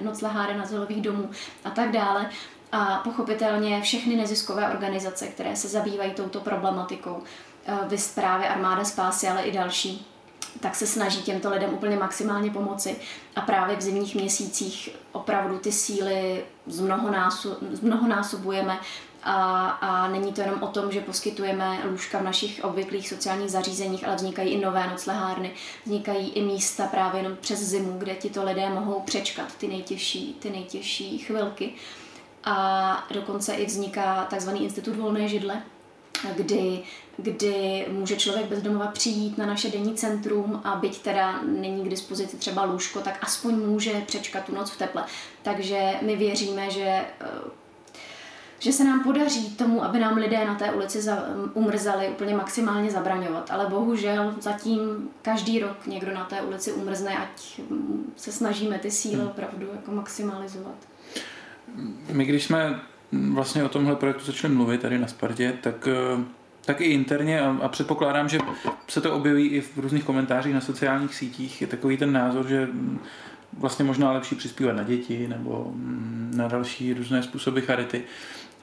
nocleháren, 0.00 0.60
azylových 0.62 1.02
domů 1.02 1.30
a 1.64 1.70
tak 1.70 1.92
dále. 1.92 2.30
A 2.72 2.96
pochopitelně 3.04 3.82
všechny 3.82 4.16
neziskové 4.16 4.70
organizace, 4.70 5.26
které 5.26 5.56
se 5.56 5.68
zabývají 5.68 6.10
touto 6.10 6.40
problematikou, 6.40 7.22
eh, 7.66 7.74
vy 7.88 7.96
právě 8.14 8.48
Armáda 8.48 8.84
Spásy, 8.84 9.28
ale 9.28 9.42
i 9.42 9.52
další, 9.52 10.06
tak 10.60 10.74
se 10.74 10.86
snaží 10.86 11.22
těmto 11.22 11.50
lidem 11.50 11.74
úplně 11.74 11.96
maximálně 11.96 12.50
pomoci 12.50 12.96
a 13.36 13.40
právě 13.40 13.76
v 13.76 13.80
zimních 13.80 14.14
měsících 14.14 14.88
opravdu 15.12 15.58
ty 15.58 15.72
síly 15.72 16.44
zmnohonásobujeme 16.66 18.80
a, 19.22 19.68
a 19.68 20.08
není 20.08 20.32
to 20.32 20.40
jenom 20.40 20.62
o 20.62 20.66
tom, 20.66 20.92
že 20.92 21.00
poskytujeme 21.00 21.78
lůžka 21.84 22.18
v 22.18 22.24
našich 22.24 22.64
obvyklých 22.64 23.08
sociálních 23.08 23.50
zařízeních, 23.50 24.06
ale 24.06 24.16
vznikají 24.16 24.50
i 24.50 24.64
nové 24.64 24.86
noclehárny, 24.86 25.50
vznikají 25.84 26.30
i 26.30 26.42
místa 26.42 26.86
právě 26.86 27.20
jenom 27.20 27.36
přes 27.40 27.60
zimu, 27.60 27.98
kde 27.98 28.14
tito 28.14 28.44
lidé 28.44 28.70
mohou 28.70 29.00
přečkat 29.00 29.54
ty 29.54 29.68
nejtěžší, 29.68 30.36
ty 30.38 30.50
nejtěžší 30.50 31.18
chvilky. 31.18 31.74
A 32.44 33.06
dokonce 33.14 33.54
i 33.54 33.66
vzniká 33.66 34.26
takzvaný 34.30 34.64
institut 34.64 34.96
volné 34.96 35.28
židle, 35.28 35.62
kdy, 36.36 36.82
kdy 37.16 37.86
může 37.90 38.16
člověk 38.16 38.46
bezdomova 38.46 38.86
přijít 38.86 39.38
na 39.38 39.46
naše 39.46 39.70
denní 39.70 39.94
centrum 39.94 40.60
a 40.64 40.76
byť 40.76 41.02
teda 41.02 41.42
není 41.42 41.84
k 41.84 41.88
dispozici 41.88 42.36
třeba 42.36 42.64
lůžko, 42.64 43.00
tak 43.00 43.18
aspoň 43.20 43.54
může 43.54 44.00
přečkat 44.06 44.44
tu 44.44 44.54
noc 44.54 44.70
v 44.70 44.78
teple. 44.78 45.04
Takže 45.42 45.92
my 46.02 46.16
věříme, 46.16 46.70
že 46.70 47.04
eh, 47.20 47.28
že 48.60 48.72
se 48.72 48.84
nám 48.84 49.04
podaří 49.04 49.56
tomu, 49.56 49.84
aby 49.84 49.98
nám 49.98 50.16
lidé 50.16 50.44
na 50.44 50.54
té 50.54 50.72
ulici 50.72 51.02
za, 51.02 51.24
umrzali, 51.54 52.08
úplně 52.08 52.36
maximálně 52.36 52.90
zabraňovat. 52.90 53.50
Ale 53.50 53.66
bohužel 53.66 54.34
zatím 54.40 55.08
každý 55.22 55.58
rok 55.58 55.86
někdo 55.86 56.14
na 56.14 56.24
té 56.24 56.42
ulici 56.42 56.72
umrzne, 56.72 57.18
ať 57.18 57.60
se 58.16 58.32
snažíme 58.32 58.78
ty 58.78 58.90
síly 58.90 59.14
hmm. 59.14 59.26
opravdu 59.26 59.66
jako 59.72 59.90
maximalizovat. 59.90 60.74
My 62.12 62.24
když 62.24 62.44
jsme 62.44 62.80
vlastně 63.12 63.64
o 63.64 63.68
tomhle 63.68 63.96
projektu 63.96 64.24
začali 64.24 64.54
mluvit 64.54 64.80
tady 64.80 64.98
na 64.98 65.06
Spartě, 65.06 65.54
tak, 65.60 65.88
eh, 65.88 66.24
tak 66.64 66.80
i 66.80 66.84
interně 66.84 67.40
a, 67.40 67.56
a 67.62 67.68
předpokládám, 67.68 68.28
že 68.28 68.38
se 68.88 69.00
to 69.00 69.14
objeví 69.14 69.48
i 69.48 69.60
v 69.60 69.76
různých 69.76 70.04
komentářích 70.04 70.54
na 70.54 70.60
sociálních 70.60 71.14
sítích, 71.14 71.60
je 71.60 71.66
takový 71.66 71.96
ten 71.96 72.12
názor, 72.12 72.46
že 72.46 72.68
vlastně 73.52 73.84
možná 73.84 74.12
lepší 74.12 74.34
přispívat 74.34 74.72
na 74.72 74.82
děti 74.82 75.28
nebo 75.28 75.72
mm, 75.74 76.32
na 76.36 76.48
další 76.48 76.94
různé 76.94 77.22
způsoby 77.22 77.60
charity. 77.60 78.02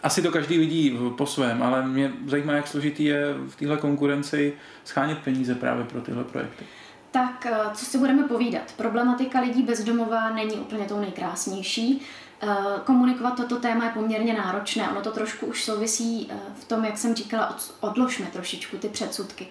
Asi 0.04 0.22
to 0.22 0.32
každý 0.32 0.58
vidí 0.58 1.00
po 1.18 1.26
svém, 1.26 1.64
ale 1.64 1.88
mě 1.88 2.12
zajímá, 2.26 2.54
jak 2.54 2.68
složitý 2.68 3.06
je 3.06 3.34
v 3.48 3.56
téhle 3.56 3.78
konkurenci 3.78 4.54
schánět 4.84 5.18
peníze 5.18 5.56
právě 5.56 5.86
pro 5.86 6.02
tyhle 6.02 6.24
projekty. 6.24 6.66
Tak 7.12 7.46
eh, 7.46 7.60
co 7.74 7.86
si 7.86 7.98
budeme 7.98 8.24
povídat? 8.24 8.74
Problematika 8.78 9.40
lidí 9.40 9.64
bezdomová 9.64 10.30
není 10.30 10.56
úplně 10.56 10.86
tou 10.86 11.00
nejkrásnější. 11.00 12.02
Eh, 12.48 12.80
komunikovat 12.86 13.36
toto 13.36 13.56
téma 13.56 13.86
je 13.86 13.92
poměrně 13.92 14.34
náročné. 14.34 14.90
Ono 14.90 15.02
to 15.02 15.12
trošku 15.12 15.46
už 15.46 15.64
souvisí 15.64 16.28
eh, 16.32 16.36
v 16.60 16.66
tom, 16.66 16.86
jak 16.86 16.98
jsem 16.98 17.16
říkala, 17.16 17.58
odložme 17.80 18.26
trošičku 18.26 18.78
ty 18.78 18.90
předsudky. 18.90 19.48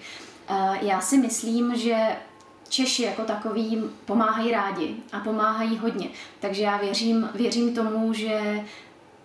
Já 0.81 1.01
si 1.01 1.19
myslím, 1.19 1.77
že 1.77 2.17
Češi 2.69 3.03
jako 3.03 3.23
takový 3.23 3.83
pomáhají 4.05 4.51
rádi 4.51 4.97
a 5.13 5.21
pomáhají 5.21 5.79
hodně. 5.79 6.09
Takže 6.41 6.63
já 6.63 6.77
věřím, 6.77 7.31
věřím 7.35 7.75
tomu, 7.75 8.13
že 8.13 8.61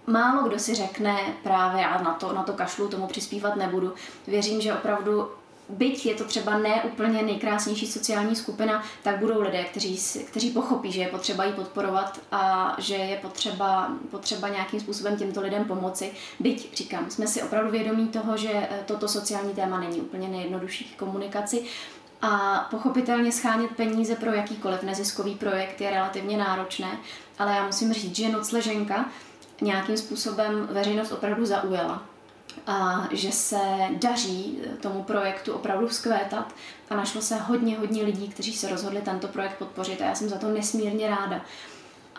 málo 0.07 0.47
kdo 0.47 0.59
si 0.59 0.75
řekne 0.75 1.17
právě 1.43 1.85
a 1.85 2.01
na 2.01 2.13
to, 2.13 2.33
na 2.33 2.43
to 2.43 2.53
kašlu, 2.53 2.87
tomu 2.87 3.07
přispívat 3.07 3.55
nebudu. 3.55 3.93
Věřím, 4.27 4.61
že 4.61 4.73
opravdu 4.73 5.27
byť 5.69 6.05
je 6.05 6.15
to 6.15 6.23
třeba 6.23 6.57
ne 6.57 6.83
úplně 6.83 7.23
nejkrásnější 7.23 7.87
sociální 7.87 8.35
skupina, 8.35 8.83
tak 9.03 9.19
budou 9.19 9.41
lidé, 9.41 9.63
kteří, 9.63 9.99
kteří 10.25 10.49
pochopí, 10.49 10.91
že 10.91 11.01
je 11.01 11.07
potřeba 11.07 11.45
jí 11.45 11.53
podporovat 11.53 12.19
a 12.31 12.75
že 12.77 12.95
je 12.95 13.17
potřeba, 13.17 13.91
potřeba 14.11 14.49
nějakým 14.49 14.79
způsobem 14.79 15.17
těmto 15.17 15.41
lidem 15.41 15.65
pomoci. 15.65 16.11
Byť, 16.39 16.77
říkám, 16.77 17.09
jsme 17.09 17.27
si 17.27 17.43
opravdu 17.43 17.71
vědomí 17.71 18.07
toho, 18.07 18.37
že 18.37 18.51
eh, 18.53 18.83
toto 18.85 19.07
sociální 19.07 19.53
téma 19.53 19.79
není 19.79 20.01
úplně 20.01 20.27
nejjednodušší 20.27 20.85
k 20.85 20.99
komunikaci, 20.99 21.63
a 22.21 22.67
pochopitelně 22.71 23.31
schánět 23.31 23.71
peníze 23.71 24.15
pro 24.15 24.31
jakýkoliv 24.33 24.83
neziskový 24.83 25.35
projekt 25.35 25.81
je 25.81 25.89
relativně 25.89 26.37
náročné, 26.37 26.97
ale 27.39 27.55
já 27.55 27.65
musím 27.65 27.93
říct, 27.93 28.15
že 28.15 28.29
nocleženka 28.29 29.09
nějakým 29.61 29.97
způsobem 29.97 30.67
veřejnost 30.71 31.11
opravdu 31.11 31.45
zaujala 31.45 32.03
a 32.67 33.07
že 33.11 33.31
se 33.31 33.59
daří 33.91 34.59
tomu 34.81 35.03
projektu 35.03 35.53
opravdu 35.53 35.87
vzkvétat 35.87 36.53
a 36.89 36.95
našlo 36.95 37.21
se 37.21 37.35
hodně, 37.35 37.77
hodně 37.77 38.03
lidí, 38.03 38.27
kteří 38.27 38.53
se 38.53 38.69
rozhodli 38.69 39.01
tento 39.01 39.27
projekt 39.27 39.57
podpořit 39.57 40.01
a 40.01 40.05
já 40.05 40.15
jsem 40.15 40.29
za 40.29 40.37
to 40.37 40.49
nesmírně 40.49 41.09
ráda. 41.09 41.41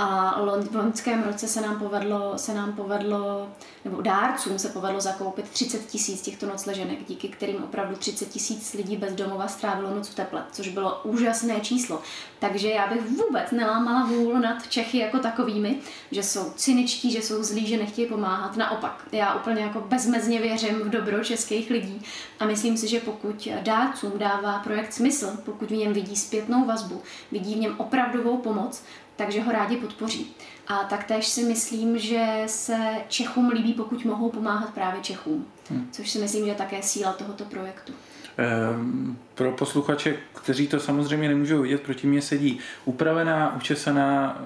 A 0.03 0.41
v 0.71 0.77
loňském 0.77 1.23
roce 1.23 1.49
se 1.49 1.61
nám 1.61 1.79
povedlo, 1.79 2.39
se 2.39 2.55
nám 2.55 2.73
povedlo, 2.73 3.49
nebo 3.85 4.03
dárcům 4.03 4.59
se 4.59 4.69
povedlo 4.69 5.01
zakoupit 5.01 5.51
30 5.51 5.87
tisíc 5.87 6.23
těchto 6.23 6.47
nocleženek, 6.47 6.99
díky 7.09 7.29
kterým 7.29 7.65
opravdu 7.65 7.97
30 7.97 8.29
tisíc 8.29 8.75
lidí 8.75 8.97
bez 8.97 9.15
domova 9.15 9.49
strávilo 9.49 9.95
noc 9.95 10.09
v 10.09 10.15
teple, 10.15 10.45
což 10.53 10.69
bylo 10.69 11.01
úžasné 11.03 11.61
číslo. 11.61 12.03
Takže 12.39 12.71
já 12.71 12.87
bych 12.87 13.03
vůbec 13.03 13.51
nelámala 13.51 14.07
vůl 14.07 14.41
nad 14.41 14.69
Čechy 14.69 14.99
jako 14.99 15.19
takovými, 15.19 15.79
že 16.11 16.23
jsou 16.23 16.51
cyničtí, 16.51 17.11
že 17.11 17.23
jsou 17.23 17.43
zlí, 17.43 17.67
že 17.67 17.77
nechtějí 17.77 18.09
pomáhat. 18.09 18.57
Naopak, 18.57 19.09
já 19.13 19.35
úplně 19.35 19.63
jako 19.63 19.81
bezmezně 19.81 20.41
věřím 20.41 20.81
v 20.81 20.91
dobro 20.91 21.25
českých 21.25 21.71
lidí 21.71 22.03
a 22.39 22.45
myslím 22.45 22.77
si, 22.77 22.89
že 22.89 23.01
pokud 23.01 23.49
dárcům 23.63 24.13
dává 24.17 24.59
projekt 24.59 24.93
smysl, 24.93 25.37
pokud 25.45 25.71
v 25.71 25.77
něm 25.77 25.93
vidí 25.93 26.17
zpětnou 26.17 26.65
vazbu, 26.65 27.03
vidí 27.33 27.55
v 27.55 27.59
něm 27.59 27.75
opravdovou 27.79 28.37
pomoc, 28.37 28.83
takže 29.21 29.43
ho 29.43 29.53
rádi 29.53 29.77
podpoří. 29.77 30.35
A 30.69 30.79
taktéž 30.85 31.27
si 31.27 31.43
myslím, 31.43 31.99
že 31.99 32.43
se 32.47 32.77
Čechům 33.09 33.49
líbí, 33.49 33.73
pokud 33.73 34.05
mohou 34.05 34.31
pomáhat 34.31 34.75
právě 34.75 35.01
Čechům, 35.01 35.47
hmm. 35.71 35.89
což 35.93 36.11
si 36.11 36.19
myslím, 36.19 36.45
že 36.45 36.51
je 36.51 36.55
také 36.55 36.83
síla 36.83 37.13
tohoto 37.13 37.45
projektu. 37.45 37.93
Ehm, 38.37 39.19
pro 39.35 39.53
posluchače, 39.53 40.17
kteří 40.35 40.69
to 40.69 40.81
samozřejmě 40.81 41.29
nemůžou 41.29 41.63
vidět, 41.63 41.81
proti 41.81 42.07
mě 42.07 42.23
sedí 42.23 42.59
upravená, 42.85 43.57
učesaná, 43.57 44.43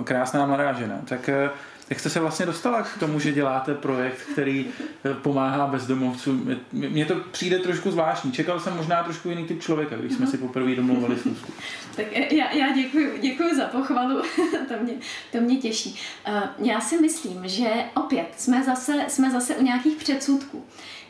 eh, 0.00 0.04
krásná 0.04 0.46
mladá 0.46 0.72
žena. 0.72 1.00
Tak 1.04 1.28
eh, 1.28 1.50
jak 1.90 2.00
jste 2.00 2.10
se 2.10 2.20
vlastně 2.20 2.46
dostala 2.46 2.82
k 2.82 2.98
tomu, 2.98 3.20
že 3.20 3.32
děláte 3.32 3.74
projekt, 3.74 4.18
který 4.32 4.66
eh, 5.04 5.14
pomáhá 5.14 5.66
bezdomovcům? 5.66 6.60
Mně 6.72 7.06
to 7.06 7.14
přijde 7.30 7.58
trošku 7.58 7.90
zvláštní. 7.90 8.32
Čekal 8.32 8.60
jsem 8.60 8.76
možná 8.76 9.02
trošku 9.02 9.28
jiný 9.28 9.44
typ 9.44 9.62
člověka, 9.62 9.96
když 9.96 10.12
jsme 10.12 10.26
si 10.26 10.38
poprvé 10.38 10.74
domluvili 10.74 11.18
schůzku. 11.18 11.52
Tak 11.96 12.06
já, 12.32 12.52
já 12.52 12.72
děkuji, 12.74 13.18
děkuji 13.20 13.56
za 13.56 13.64
pochvalu, 13.64 14.22
to 14.68 14.74
mě, 14.82 14.94
to 15.32 15.40
mě 15.40 15.56
těší. 15.56 15.98
Eh, 16.26 16.42
já 16.58 16.80
si 16.80 17.00
myslím, 17.00 17.48
že 17.48 17.68
opět 17.94 18.28
jsme 18.36 18.62
zase, 18.62 19.04
jsme 19.08 19.30
zase 19.30 19.56
u 19.56 19.62
nějakých 19.62 19.96
předsudků. 19.96 20.64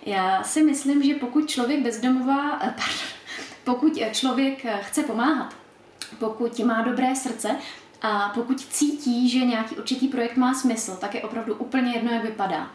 Já 0.06 0.42
si 0.42 0.62
myslím, 0.62 1.02
že 1.02 1.14
pokud 1.14 1.48
člověk 1.48 1.82
bezdomová, 1.82 2.58
eh, 2.62 2.74
pardon, 2.76 3.16
pokud 3.64 3.98
člověk 4.12 4.66
chce 4.80 5.02
pomáhat, 5.02 5.54
pokud 6.18 6.58
má 6.58 6.82
dobré 6.82 7.16
srdce, 7.16 7.56
A 8.02 8.30
pokud 8.34 8.60
cítí, 8.60 9.28
že 9.28 9.38
nějaký 9.38 9.76
určitý 9.76 10.08
projekt 10.08 10.36
má 10.36 10.54
smysl, 10.54 10.96
tak 11.00 11.14
je 11.14 11.22
opravdu 11.22 11.54
úplně 11.54 11.92
jedno, 11.92 12.12
jak 12.12 12.24
vypadá. 12.24 12.70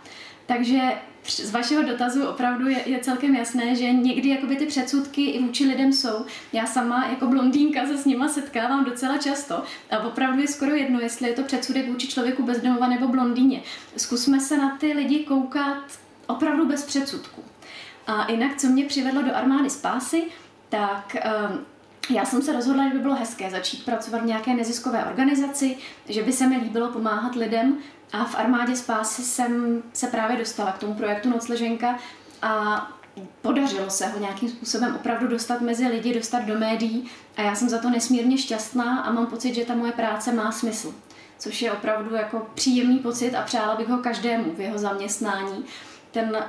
Takže 0.45 0.81
z 1.25 1.51
vašeho 1.51 1.83
dotazu 1.83 2.27
opravdu 2.27 2.67
je, 2.67 2.89
je 2.89 2.99
celkem 2.99 3.35
jasné, 3.35 3.75
že 3.75 3.93
někdy 3.93 4.29
jakoby 4.29 4.55
ty 4.55 4.65
předsudky 4.65 5.25
i 5.25 5.43
vůči 5.43 5.67
lidem 5.67 5.93
jsou. 5.93 6.25
Já 6.53 6.65
sama 6.65 7.07
jako 7.07 7.27
blondýnka 7.27 7.85
se 7.85 7.97
s 7.97 8.05
nima 8.05 8.27
setkávám 8.27 8.85
docela 8.85 9.17
často 9.17 9.63
a 9.91 9.99
opravdu 9.99 10.41
je 10.41 10.47
skoro 10.47 10.71
jedno, 10.71 10.99
jestli 10.99 11.29
je 11.29 11.33
to 11.35 11.43
předsudek 11.43 11.87
vůči 11.87 12.07
člověku 12.07 12.43
bezdomova 12.43 12.87
nebo 12.87 13.07
blondýně. 13.07 13.61
Zkusme 13.97 14.39
se 14.39 14.57
na 14.57 14.77
ty 14.77 14.93
lidi 14.93 15.19
koukat 15.19 15.83
opravdu 16.27 16.67
bez 16.67 16.85
předsudku. 16.85 17.43
A 18.07 18.31
jinak, 18.31 18.57
co 18.57 18.67
mě 18.67 18.85
přivedlo 18.85 19.21
do 19.21 19.35
armády 19.35 19.69
spásy, 19.69 20.23
tak 20.69 21.15
um, 21.49 21.65
já 22.09 22.25
jsem 22.25 22.41
se 22.41 22.53
rozhodla, 22.53 22.87
že 22.87 22.93
by 22.93 22.99
bylo 22.99 23.15
hezké 23.15 23.49
začít 23.49 23.85
pracovat 23.85 24.21
v 24.21 24.25
nějaké 24.25 24.53
neziskové 24.53 25.05
organizaci, 25.05 25.77
že 26.09 26.23
by 26.23 26.31
se 26.31 26.47
mi 26.47 26.57
líbilo 26.57 26.87
pomáhat 26.87 27.35
lidem 27.35 27.77
a 28.13 28.25
v 28.25 28.35
armádě 28.35 28.75
spásy 28.75 29.21
jsem 29.21 29.83
se 29.93 30.07
právě 30.07 30.37
dostala 30.37 30.71
k 30.71 30.77
tomu 30.77 30.93
projektu 30.93 31.29
Nocleženka 31.29 31.99
a 32.41 32.87
podařilo 33.41 33.89
se 33.89 34.07
ho 34.07 34.19
nějakým 34.19 34.49
způsobem 34.49 34.95
opravdu 34.95 35.27
dostat 35.27 35.61
mezi 35.61 35.87
lidi, 35.87 36.13
dostat 36.13 36.39
do 36.39 36.59
médií 36.59 37.11
a 37.37 37.41
já 37.41 37.55
jsem 37.55 37.69
za 37.69 37.77
to 37.77 37.89
nesmírně 37.89 38.37
šťastná 38.37 38.99
a 38.99 39.11
mám 39.11 39.25
pocit, 39.25 39.55
že 39.55 39.65
ta 39.65 39.75
moje 39.75 39.91
práce 39.91 40.33
má 40.33 40.51
smysl. 40.51 40.93
Což 41.39 41.61
je 41.61 41.71
opravdu 41.71 42.15
jako 42.15 42.47
příjemný 42.53 42.99
pocit 42.99 43.35
a 43.35 43.41
přála 43.41 43.75
bych 43.75 43.87
ho 43.87 43.97
každému 43.97 44.53
v 44.53 44.59
jeho 44.59 44.77
zaměstnání. 44.77 45.65
Ten 46.11 46.43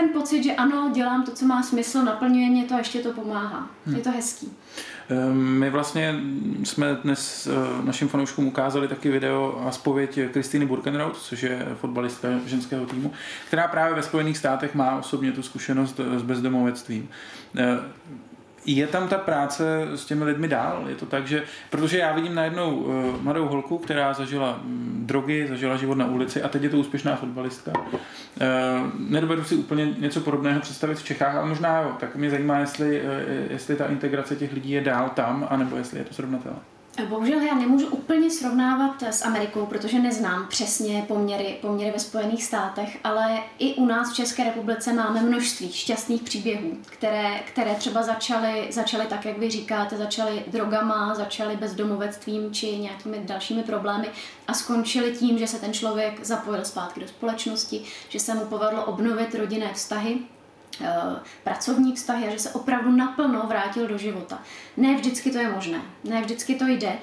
ten 0.00 0.08
pocit, 0.08 0.42
že 0.42 0.52
ano, 0.52 0.90
dělám 0.94 1.22
to, 1.24 1.32
co 1.32 1.44
má 1.44 1.62
smysl, 1.62 2.02
naplňuje 2.02 2.50
mě 2.50 2.64
to 2.64 2.74
a 2.74 2.78
ještě 2.78 2.98
to 2.98 3.12
pomáhá. 3.12 3.70
Hmm. 3.86 3.96
Je 3.96 4.02
to 4.02 4.10
hezký. 4.10 4.52
Ehm, 5.08 5.38
my 5.38 5.70
vlastně 5.70 6.14
jsme 6.64 6.94
dnes 6.94 7.46
eh, 7.46 7.86
našim 7.86 8.08
fanouškům 8.08 8.46
ukázali 8.46 8.88
taky 8.88 9.10
video 9.10 9.62
a 9.66 9.70
zpověď 9.70 10.18
Kristýny 10.32 10.66
Burkenroth, 10.66 11.18
což 11.18 11.42
je 11.42 11.66
fotbalistka 11.80 12.28
ženského 12.46 12.86
týmu, 12.86 13.12
která 13.48 13.68
právě 13.68 13.94
ve 13.94 14.02
Spojených 14.02 14.38
státech 14.38 14.74
má 14.74 14.98
osobně 14.98 15.32
tu 15.32 15.42
zkušenost 15.42 16.00
s 16.16 16.22
bezdomovectvím. 16.22 17.08
Je 18.66 18.86
tam 18.86 19.08
ta 19.08 19.18
práce 19.18 19.82
s 19.94 20.04
těmi 20.04 20.24
lidmi 20.24 20.48
dál? 20.48 20.84
Je 20.88 20.94
to 20.94 21.06
tak, 21.06 21.26
že, 21.26 21.42
protože 21.70 21.98
já 21.98 22.12
vidím 22.12 22.34
najednou 22.34 22.76
uh, 22.76 23.22
mladou 23.22 23.46
holku, 23.46 23.78
která 23.78 24.14
zažila 24.14 24.60
um, 24.64 24.92
drogy, 25.06 25.46
zažila 25.48 25.76
život 25.76 25.94
na 25.94 26.06
ulici 26.06 26.42
a 26.42 26.48
teď 26.48 26.62
je 26.62 26.68
to 26.68 26.76
úspěšná 26.76 27.16
fotbalistka. 27.16 27.72
Uh, 27.92 27.98
nedovedu 28.98 29.44
si 29.44 29.56
úplně 29.56 29.86
něco 29.98 30.20
podobného 30.20 30.60
představit 30.60 30.98
v 30.98 31.04
Čechách, 31.04 31.34
ale 31.34 31.48
možná 31.48 31.80
jo. 31.80 31.92
Tak 32.00 32.16
mě 32.16 32.30
zajímá, 32.30 32.58
jestli, 32.58 33.02
uh, 33.02 33.08
jestli 33.50 33.76
ta 33.76 33.86
integrace 33.86 34.36
těch 34.36 34.52
lidí 34.52 34.70
je 34.70 34.80
dál 34.80 35.10
tam, 35.14 35.46
anebo 35.50 35.76
jestli 35.76 35.98
je 35.98 36.04
to 36.04 36.14
srovnatelné. 36.14 36.75
Bohužel 37.04 37.40
já 37.40 37.54
nemůžu 37.54 37.86
úplně 37.86 38.30
srovnávat 38.30 39.02
s 39.02 39.24
Amerikou, 39.24 39.66
protože 39.66 39.98
neznám 39.98 40.46
přesně 40.48 41.04
poměry, 41.08 41.58
poměry 41.60 41.90
ve 41.90 41.98
Spojených 41.98 42.44
státech, 42.44 42.98
ale 43.04 43.38
i 43.58 43.74
u 43.74 43.86
nás 43.86 44.12
v 44.12 44.14
České 44.16 44.44
republice 44.44 44.92
máme 44.92 45.22
množství 45.22 45.72
šťastných 45.72 46.22
příběhů, 46.22 46.76
které, 46.86 47.40
které 47.46 47.74
třeba 47.74 48.02
začaly, 48.02 48.66
začaly 48.70 49.06
tak, 49.06 49.24
jak 49.24 49.38
vy 49.38 49.50
říkáte, 49.50 49.96
začaly 49.96 50.44
drogama, 50.46 51.14
začaly 51.14 51.56
bezdomovectvím 51.56 52.54
či 52.54 52.78
nějakými 52.78 53.18
dalšími 53.24 53.62
problémy 53.62 54.08
a 54.48 54.54
skončily 54.54 55.12
tím, 55.12 55.38
že 55.38 55.46
se 55.46 55.58
ten 55.58 55.72
člověk 55.72 56.24
zapojil 56.24 56.64
zpátky 56.64 57.00
do 57.00 57.08
společnosti, 57.08 57.84
že 58.08 58.20
se 58.20 58.34
mu 58.34 58.44
povedlo 58.44 58.84
obnovit 58.84 59.34
rodinné 59.34 59.74
vztahy 59.74 60.18
pracovní 61.44 61.96
vztahy 61.96 62.28
a 62.28 62.30
že 62.30 62.38
se 62.38 62.50
opravdu 62.50 62.90
naplno 62.90 63.46
vrátil 63.46 63.86
do 63.86 63.98
života. 63.98 64.38
Ne 64.76 64.94
vždycky 64.94 65.30
to 65.30 65.38
je 65.38 65.50
možné, 65.50 65.80
ne 66.04 66.20
vždycky 66.20 66.54
to 66.54 66.66
jde, 66.66 66.98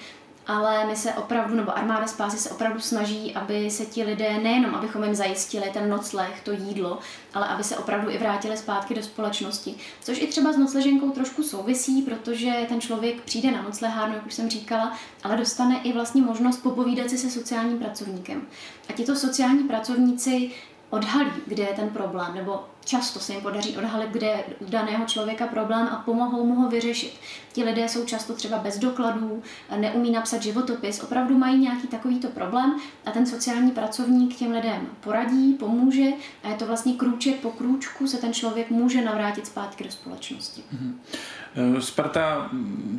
ale 0.48 0.86
my 0.86 0.96
se 0.96 1.14
opravdu, 1.14 1.56
nebo 1.56 1.78
armáda 1.78 2.08
spásy 2.08 2.38
se 2.38 2.50
opravdu 2.50 2.80
snaží, 2.80 3.36
aby 3.36 3.72
se 3.72 3.86
ti 3.86 4.04
lidé, 4.04 4.38
nejenom 4.38 4.76
abychom 4.76 5.04
jim 5.04 5.16
zajistili 5.16 5.70
ten 5.74 5.90
nocleh, 5.90 6.42
to 6.44 6.52
jídlo, 6.52 7.00
ale 7.34 7.48
aby 7.48 7.64
se 7.64 7.78
opravdu 7.78 8.10
i 8.10 8.18
vrátili 8.18 8.58
zpátky 8.58 8.96
do 8.96 9.04
společnosti. 9.04 9.76
Což 10.02 10.22
i 10.22 10.28
třeba 10.28 10.54
s 10.54 10.58
nocleženkou 10.58 11.10
trošku 11.10 11.44
souvisí, 11.44 12.02
protože 12.02 12.54
ten 12.70 12.82
člověk 12.82 13.22
přijde 13.22 13.52
na 13.52 13.62
noclehárnu, 13.62 14.16
jak 14.16 14.26
už 14.26 14.34
jsem 14.34 14.50
říkala, 14.50 14.94
ale 15.24 15.38
dostane 15.38 15.80
i 15.84 15.94
vlastně 15.94 16.22
možnost 16.22 16.58
popovídat 16.58 17.10
si 17.10 17.18
se 17.18 17.30
sociálním 17.30 17.80
pracovníkem. 17.80 18.42
A 18.90 18.94
tito 18.94 19.16
sociální 19.16 19.64
pracovníci 19.64 20.52
odhalí, 20.90 21.32
kde 21.48 21.64
je 21.64 21.74
ten 21.74 21.90
problém, 21.90 22.36
nebo 22.36 22.64
často 22.86 23.20
se 23.20 23.34
jim 23.34 23.42
podaří 23.42 23.78
odhalit, 23.78 24.10
kde 24.10 24.28
je 24.28 24.44
u 24.60 24.66
daného 24.70 25.06
člověka 25.06 25.48
problém 25.48 25.88
a 25.92 25.96
pomohou 25.96 26.46
mu 26.46 26.56
ho 26.56 26.70
vyřešit. 26.70 27.14
Ti 27.54 27.64
lidé 27.64 27.90
jsou 27.90 28.06
často 28.06 28.34
třeba 28.34 28.58
bez 28.58 28.80
dokladů, 28.80 29.44
neumí 29.78 30.12
napsat 30.12 30.42
životopis, 30.42 31.04
opravdu 31.04 31.38
mají 31.38 31.60
nějaký 31.60 31.88
takovýto 31.88 32.28
problém 32.28 32.76
a 33.06 33.12
ten 33.12 33.26
sociální 33.26 33.72
pracovník 33.72 34.36
těm 34.36 34.52
lidem 34.52 34.88
poradí, 35.00 35.54
pomůže 35.54 36.08
a 36.44 36.50
je 36.50 36.56
to 36.56 36.66
vlastně 36.66 36.94
krůček 36.94 37.36
po 37.36 37.52
krůčku 37.52 38.08
se 38.08 38.18
ten 38.18 38.34
člověk 38.34 38.70
může 38.70 39.02
navrátit 39.02 39.46
zpátky 39.48 39.84
do 39.84 39.92
společnosti. 39.92 40.62
Mm-hmm. 40.76 40.94
Sparta 41.80 42.50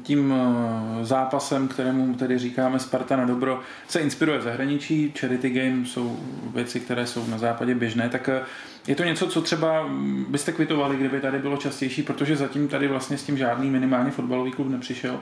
tím 0.02 0.34
eh, 0.34 1.04
zápasem, 1.04 1.68
kterému 1.68 2.14
tedy 2.14 2.38
říkáme 2.38 2.78
Sparta 2.78 3.16
na 3.16 3.24
dobro, 3.24 3.60
se 3.88 4.00
inspiruje 4.00 4.38
v 4.38 4.42
zahraničí. 4.42 5.12
Charity 5.18 5.50
game 5.50 5.86
jsou 5.86 6.18
věci, 6.54 6.80
které 6.80 7.06
jsou 7.06 7.26
na 7.26 7.38
západě 7.38 7.74
běžné, 7.74 8.08
tak 8.08 8.28
eh, 8.28 8.42
je 8.86 8.94
to 8.94 9.04
něco, 9.04 9.26
co 9.26 9.42
třeba 9.42 9.88
byste 10.28 10.52
kvitovali, 10.52 10.96
kdyby 10.96 11.20
tady 11.20 11.38
bylo 11.38 11.56
častější, 11.56 12.02
protože 12.02 12.36
zatím 12.36 12.68
tady 12.68 12.88
vlastně 12.88 13.18
s 13.18 13.22
tím 13.22 13.38
žádný 13.38 13.70
minimálně 13.70 14.10
fotbalový 14.10 14.52
klub 14.52 14.68
nepřišel. 14.68 15.20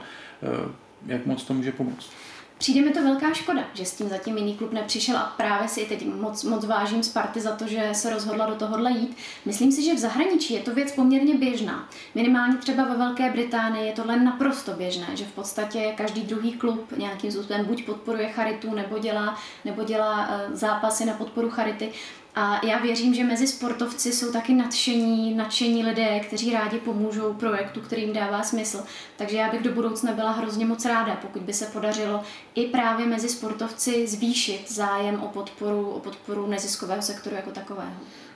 Jak 1.05 1.25
moc 1.25 1.43
to 1.43 1.53
může 1.53 1.71
pomoct? 1.71 2.09
Přijde 2.57 2.81
mi 2.81 2.89
to 2.89 3.03
velká 3.03 3.33
škoda, 3.33 3.63
že 3.73 3.85
s 3.85 3.95
tím 3.95 4.09
zatím 4.09 4.37
jiný 4.37 4.55
klub 4.55 4.73
nepřišel 4.73 5.17
a 5.17 5.33
právě 5.37 5.67
si 5.67 5.85
teď 5.85 6.05
moc, 6.05 6.43
moc 6.43 6.65
vážím 6.65 7.03
Sparty 7.03 7.39
za 7.39 7.55
to, 7.55 7.67
že 7.67 7.89
se 7.93 8.09
rozhodla 8.09 8.45
do 8.45 8.55
tohohle 8.55 8.91
jít. 8.91 9.17
Myslím 9.45 9.71
si, 9.71 9.83
že 9.83 9.93
v 9.93 9.97
zahraničí 9.97 10.53
je 10.53 10.59
to 10.59 10.73
věc 10.73 10.91
poměrně 10.91 11.37
běžná. 11.37 11.89
Minimálně 12.15 12.57
třeba 12.57 12.83
ve 12.83 12.97
Velké 12.97 13.31
Británii 13.31 13.85
je 13.87 13.93
tohle 13.93 14.19
naprosto 14.19 14.73
běžné, 14.73 15.07
že 15.13 15.25
v 15.25 15.31
podstatě 15.31 15.93
každý 15.97 16.21
druhý 16.21 16.53
klub 16.53 16.93
nějakým 16.97 17.31
způsobem 17.31 17.65
buď 17.65 17.85
podporuje 17.85 18.29
charitu, 18.29 18.75
nebo 18.75 18.99
dělá, 18.99 19.37
nebo 19.65 19.83
dělá 19.83 20.29
uh, 20.29 20.55
zápasy 20.55 21.05
na 21.05 21.13
podporu 21.13 21.49
charity. 21.49 21.91
A 22.35 22.65
já 22.65 22.79
věřím, 22.79 23.13
že 23.13 23.23
mezi 23.23 23.47
sportovci 23.47 24.11
jsou 24.11 24.31
taky 24.31 24.53
nadšení, 24.53 25.33
nadšení 25.33 25.85
lidé, 25.85 26.19
kteří 26.19 26.53
rádi 26.53 26.77
pomůžou 26.77 27.33
projektu, 27.33 27.81
který 27.81 28.01
jim 28.01 28.13
dává 28.13 28.43
smysl. 28.43 28.83
Takže 29.17 29.37
já 29.37 29.51
bych 29.51 29.61
do 29.61 29.71
budoucna 29.71 30.11
byla 30.11 30.31
hrozně 30.31 30.65
moc 30.65 30.85
ráda, 30.85 31.15
pokud 31.21 31.41
by 31.41 31.53
se 31.53 31.65
podařilo 31.65 32.23
i 32.55 32.67
právě 32.67 33.05
mezi 33.05 33.29
sportovci 33.29 34.07
zvýšit 34.07 34.71
zájem 34.71 35.23
o 35.23 35.27
podporu, 35.27 35.89
o 35.89 35.99
podporu 35.99 36.47
neziskového 36.47 37.01
sektoru 37.01 37.35
jako 37.35 37.51
takového. 37.51 37.93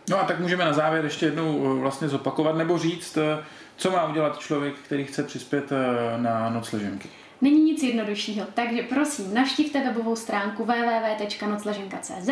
No 0.09 0.19
a 0.19 0.23
tak 0.23 0.39
můžeme 0.39 0.65
na 0.65 0.73
závěr 0.73 1.03
ještě 1.03 1.25
jednou 1.25 1.77
eh, 1.77 1.79
vlastně 1.79 2.09
zopakovat 2.09 2.55
nebo 2.55 2.77
říct, 2.77 3.17
eh, 3.17 3.43
co 3.77 3.91
má 3.91 4.05
udělat 4.05 4.39
člověk, 4.39 4.75
který 4.75 5.05
chce 5.05 5.23
přispět 5.23 5.71
eh, 5.71 6.17
na 6.17 6.49
noc 6.49 6.71
leženky. 6.71 7.09
Není 7.41 7.63
nic 7.63 7.83
jednoduššího, 7.83 8.45
takže 8.53 8.83
prosím, 8.83 9.33
navštivte 9.33 9.83
webovou 9.83 10.15
stránku 10.15 10.63
www.nocleženka.cz, 10.63 12.29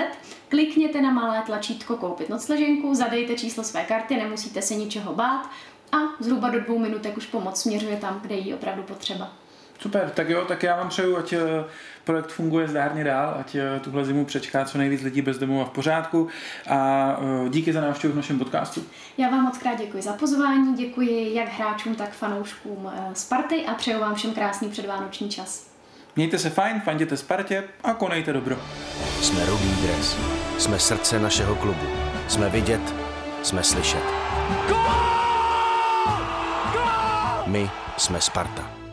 klikněte 0.50 1.02
na 1.02 1.12
malé 1.12 1.42
tlačítko 1.46 1.98
Koupit 1.98 2.30
nocleženku, 2.30 2.96
zadejte 2.96 3.36
číslo 3.36 3.64
své 3.64 3.84
karty, 3.84 4.18
nemusíte 4.18 4.62
se 4.62 4.76
ničeho 4.76 5.14
bát 5.14 5.50
a 5.92 5.98
zhruba 6.20 6.50
do 6.50 6.60
dvou 6.60 6.80
minutek 6.80 7.18
už 7.18 7.26
pomoc 7.26 7.62
směřuje 7.62 7.98
tam, 7.98 8.20
kde 8.22 8.36
jí 8.36 8.54
opravdu 8.54 8.84
potřeba. 8.84 9.34
Super, 9.80 10.10
tak 10.10 10.30
jo, 10.30 10.46
tak 10.46 10.64
já 10.64 10.76
vám 10.76 10.90
přeju, 10.90 11.18
ať 11.18 11.34
eh, 11.34 11.40
projekt 12.04 12.32
funguje 12.32 12.68
zdárně 12.68 13.04
dál, 13.04 13.36
ať 13.40 13.56
eh, 13.56 13.80
tuhle 13.80 14.06
zimu 14.06 14.26
přečká 14.26 14.66
co 14.66 14.78
nejvíc 14.78 15.02
lidí 15.02 15.22
bez 15.22 15.38
domova 15.38 15.66
v 15.66 15.70
pořádku 15.70 16.28
a 16.70 17.10
eh, 17.46 17.50
díky 17.50 17.74
za 17.74 17.82
návštěvu 17.82 18.14
v 18.14 18.16
našem 18.16 18.40
podcastu. 18.40 18.84
Já 19.18 19.30
vám 19.30 19.44
moc 19.44 19.58
krát 19.58 19.76
děkuji 19.80 20.04
za 20.04 20.14
pozvání, 20.14 20.76
děkuji 20.76 21.34
jak 21.34 21.50
hráčům, 21.50 21.96
tak 21.96 22.14
fanouškům 22.14 22.92
Sparty 23.14 23.66
a 23.66 23.74
přeju 23.74 24.00
vám 24.00 24.16
všem 24.16 24.34
krásný 24.34 24.70
předvánoční 24.70 25.30
čas. 25.30 25.70
Mějte 26.16 26.40
se 26.40 26.50
fajn, 26.50 26.82
fanděte 26.82 27.18
Spartě 27.18 27.64
a 27.84 27.94
konejte 27.94 28.34
dobro. 28.34 28.58
Jsme 29.22 29.46
Rudý 29.46 29.76
dres, 29.82 30.18
jsme 30.58 30.80
srdce 30.80 31.20
našeho 31.20 31.56
klubu, 31.56 31.86
jsme 32.28 32.50
vidět, 32.50 32.96
jsme 33.44 33.64
slyšet. 33.64 34.04
My 37.48 37.70
jsme 37.98 38.22
Sparta. 38.22 38.85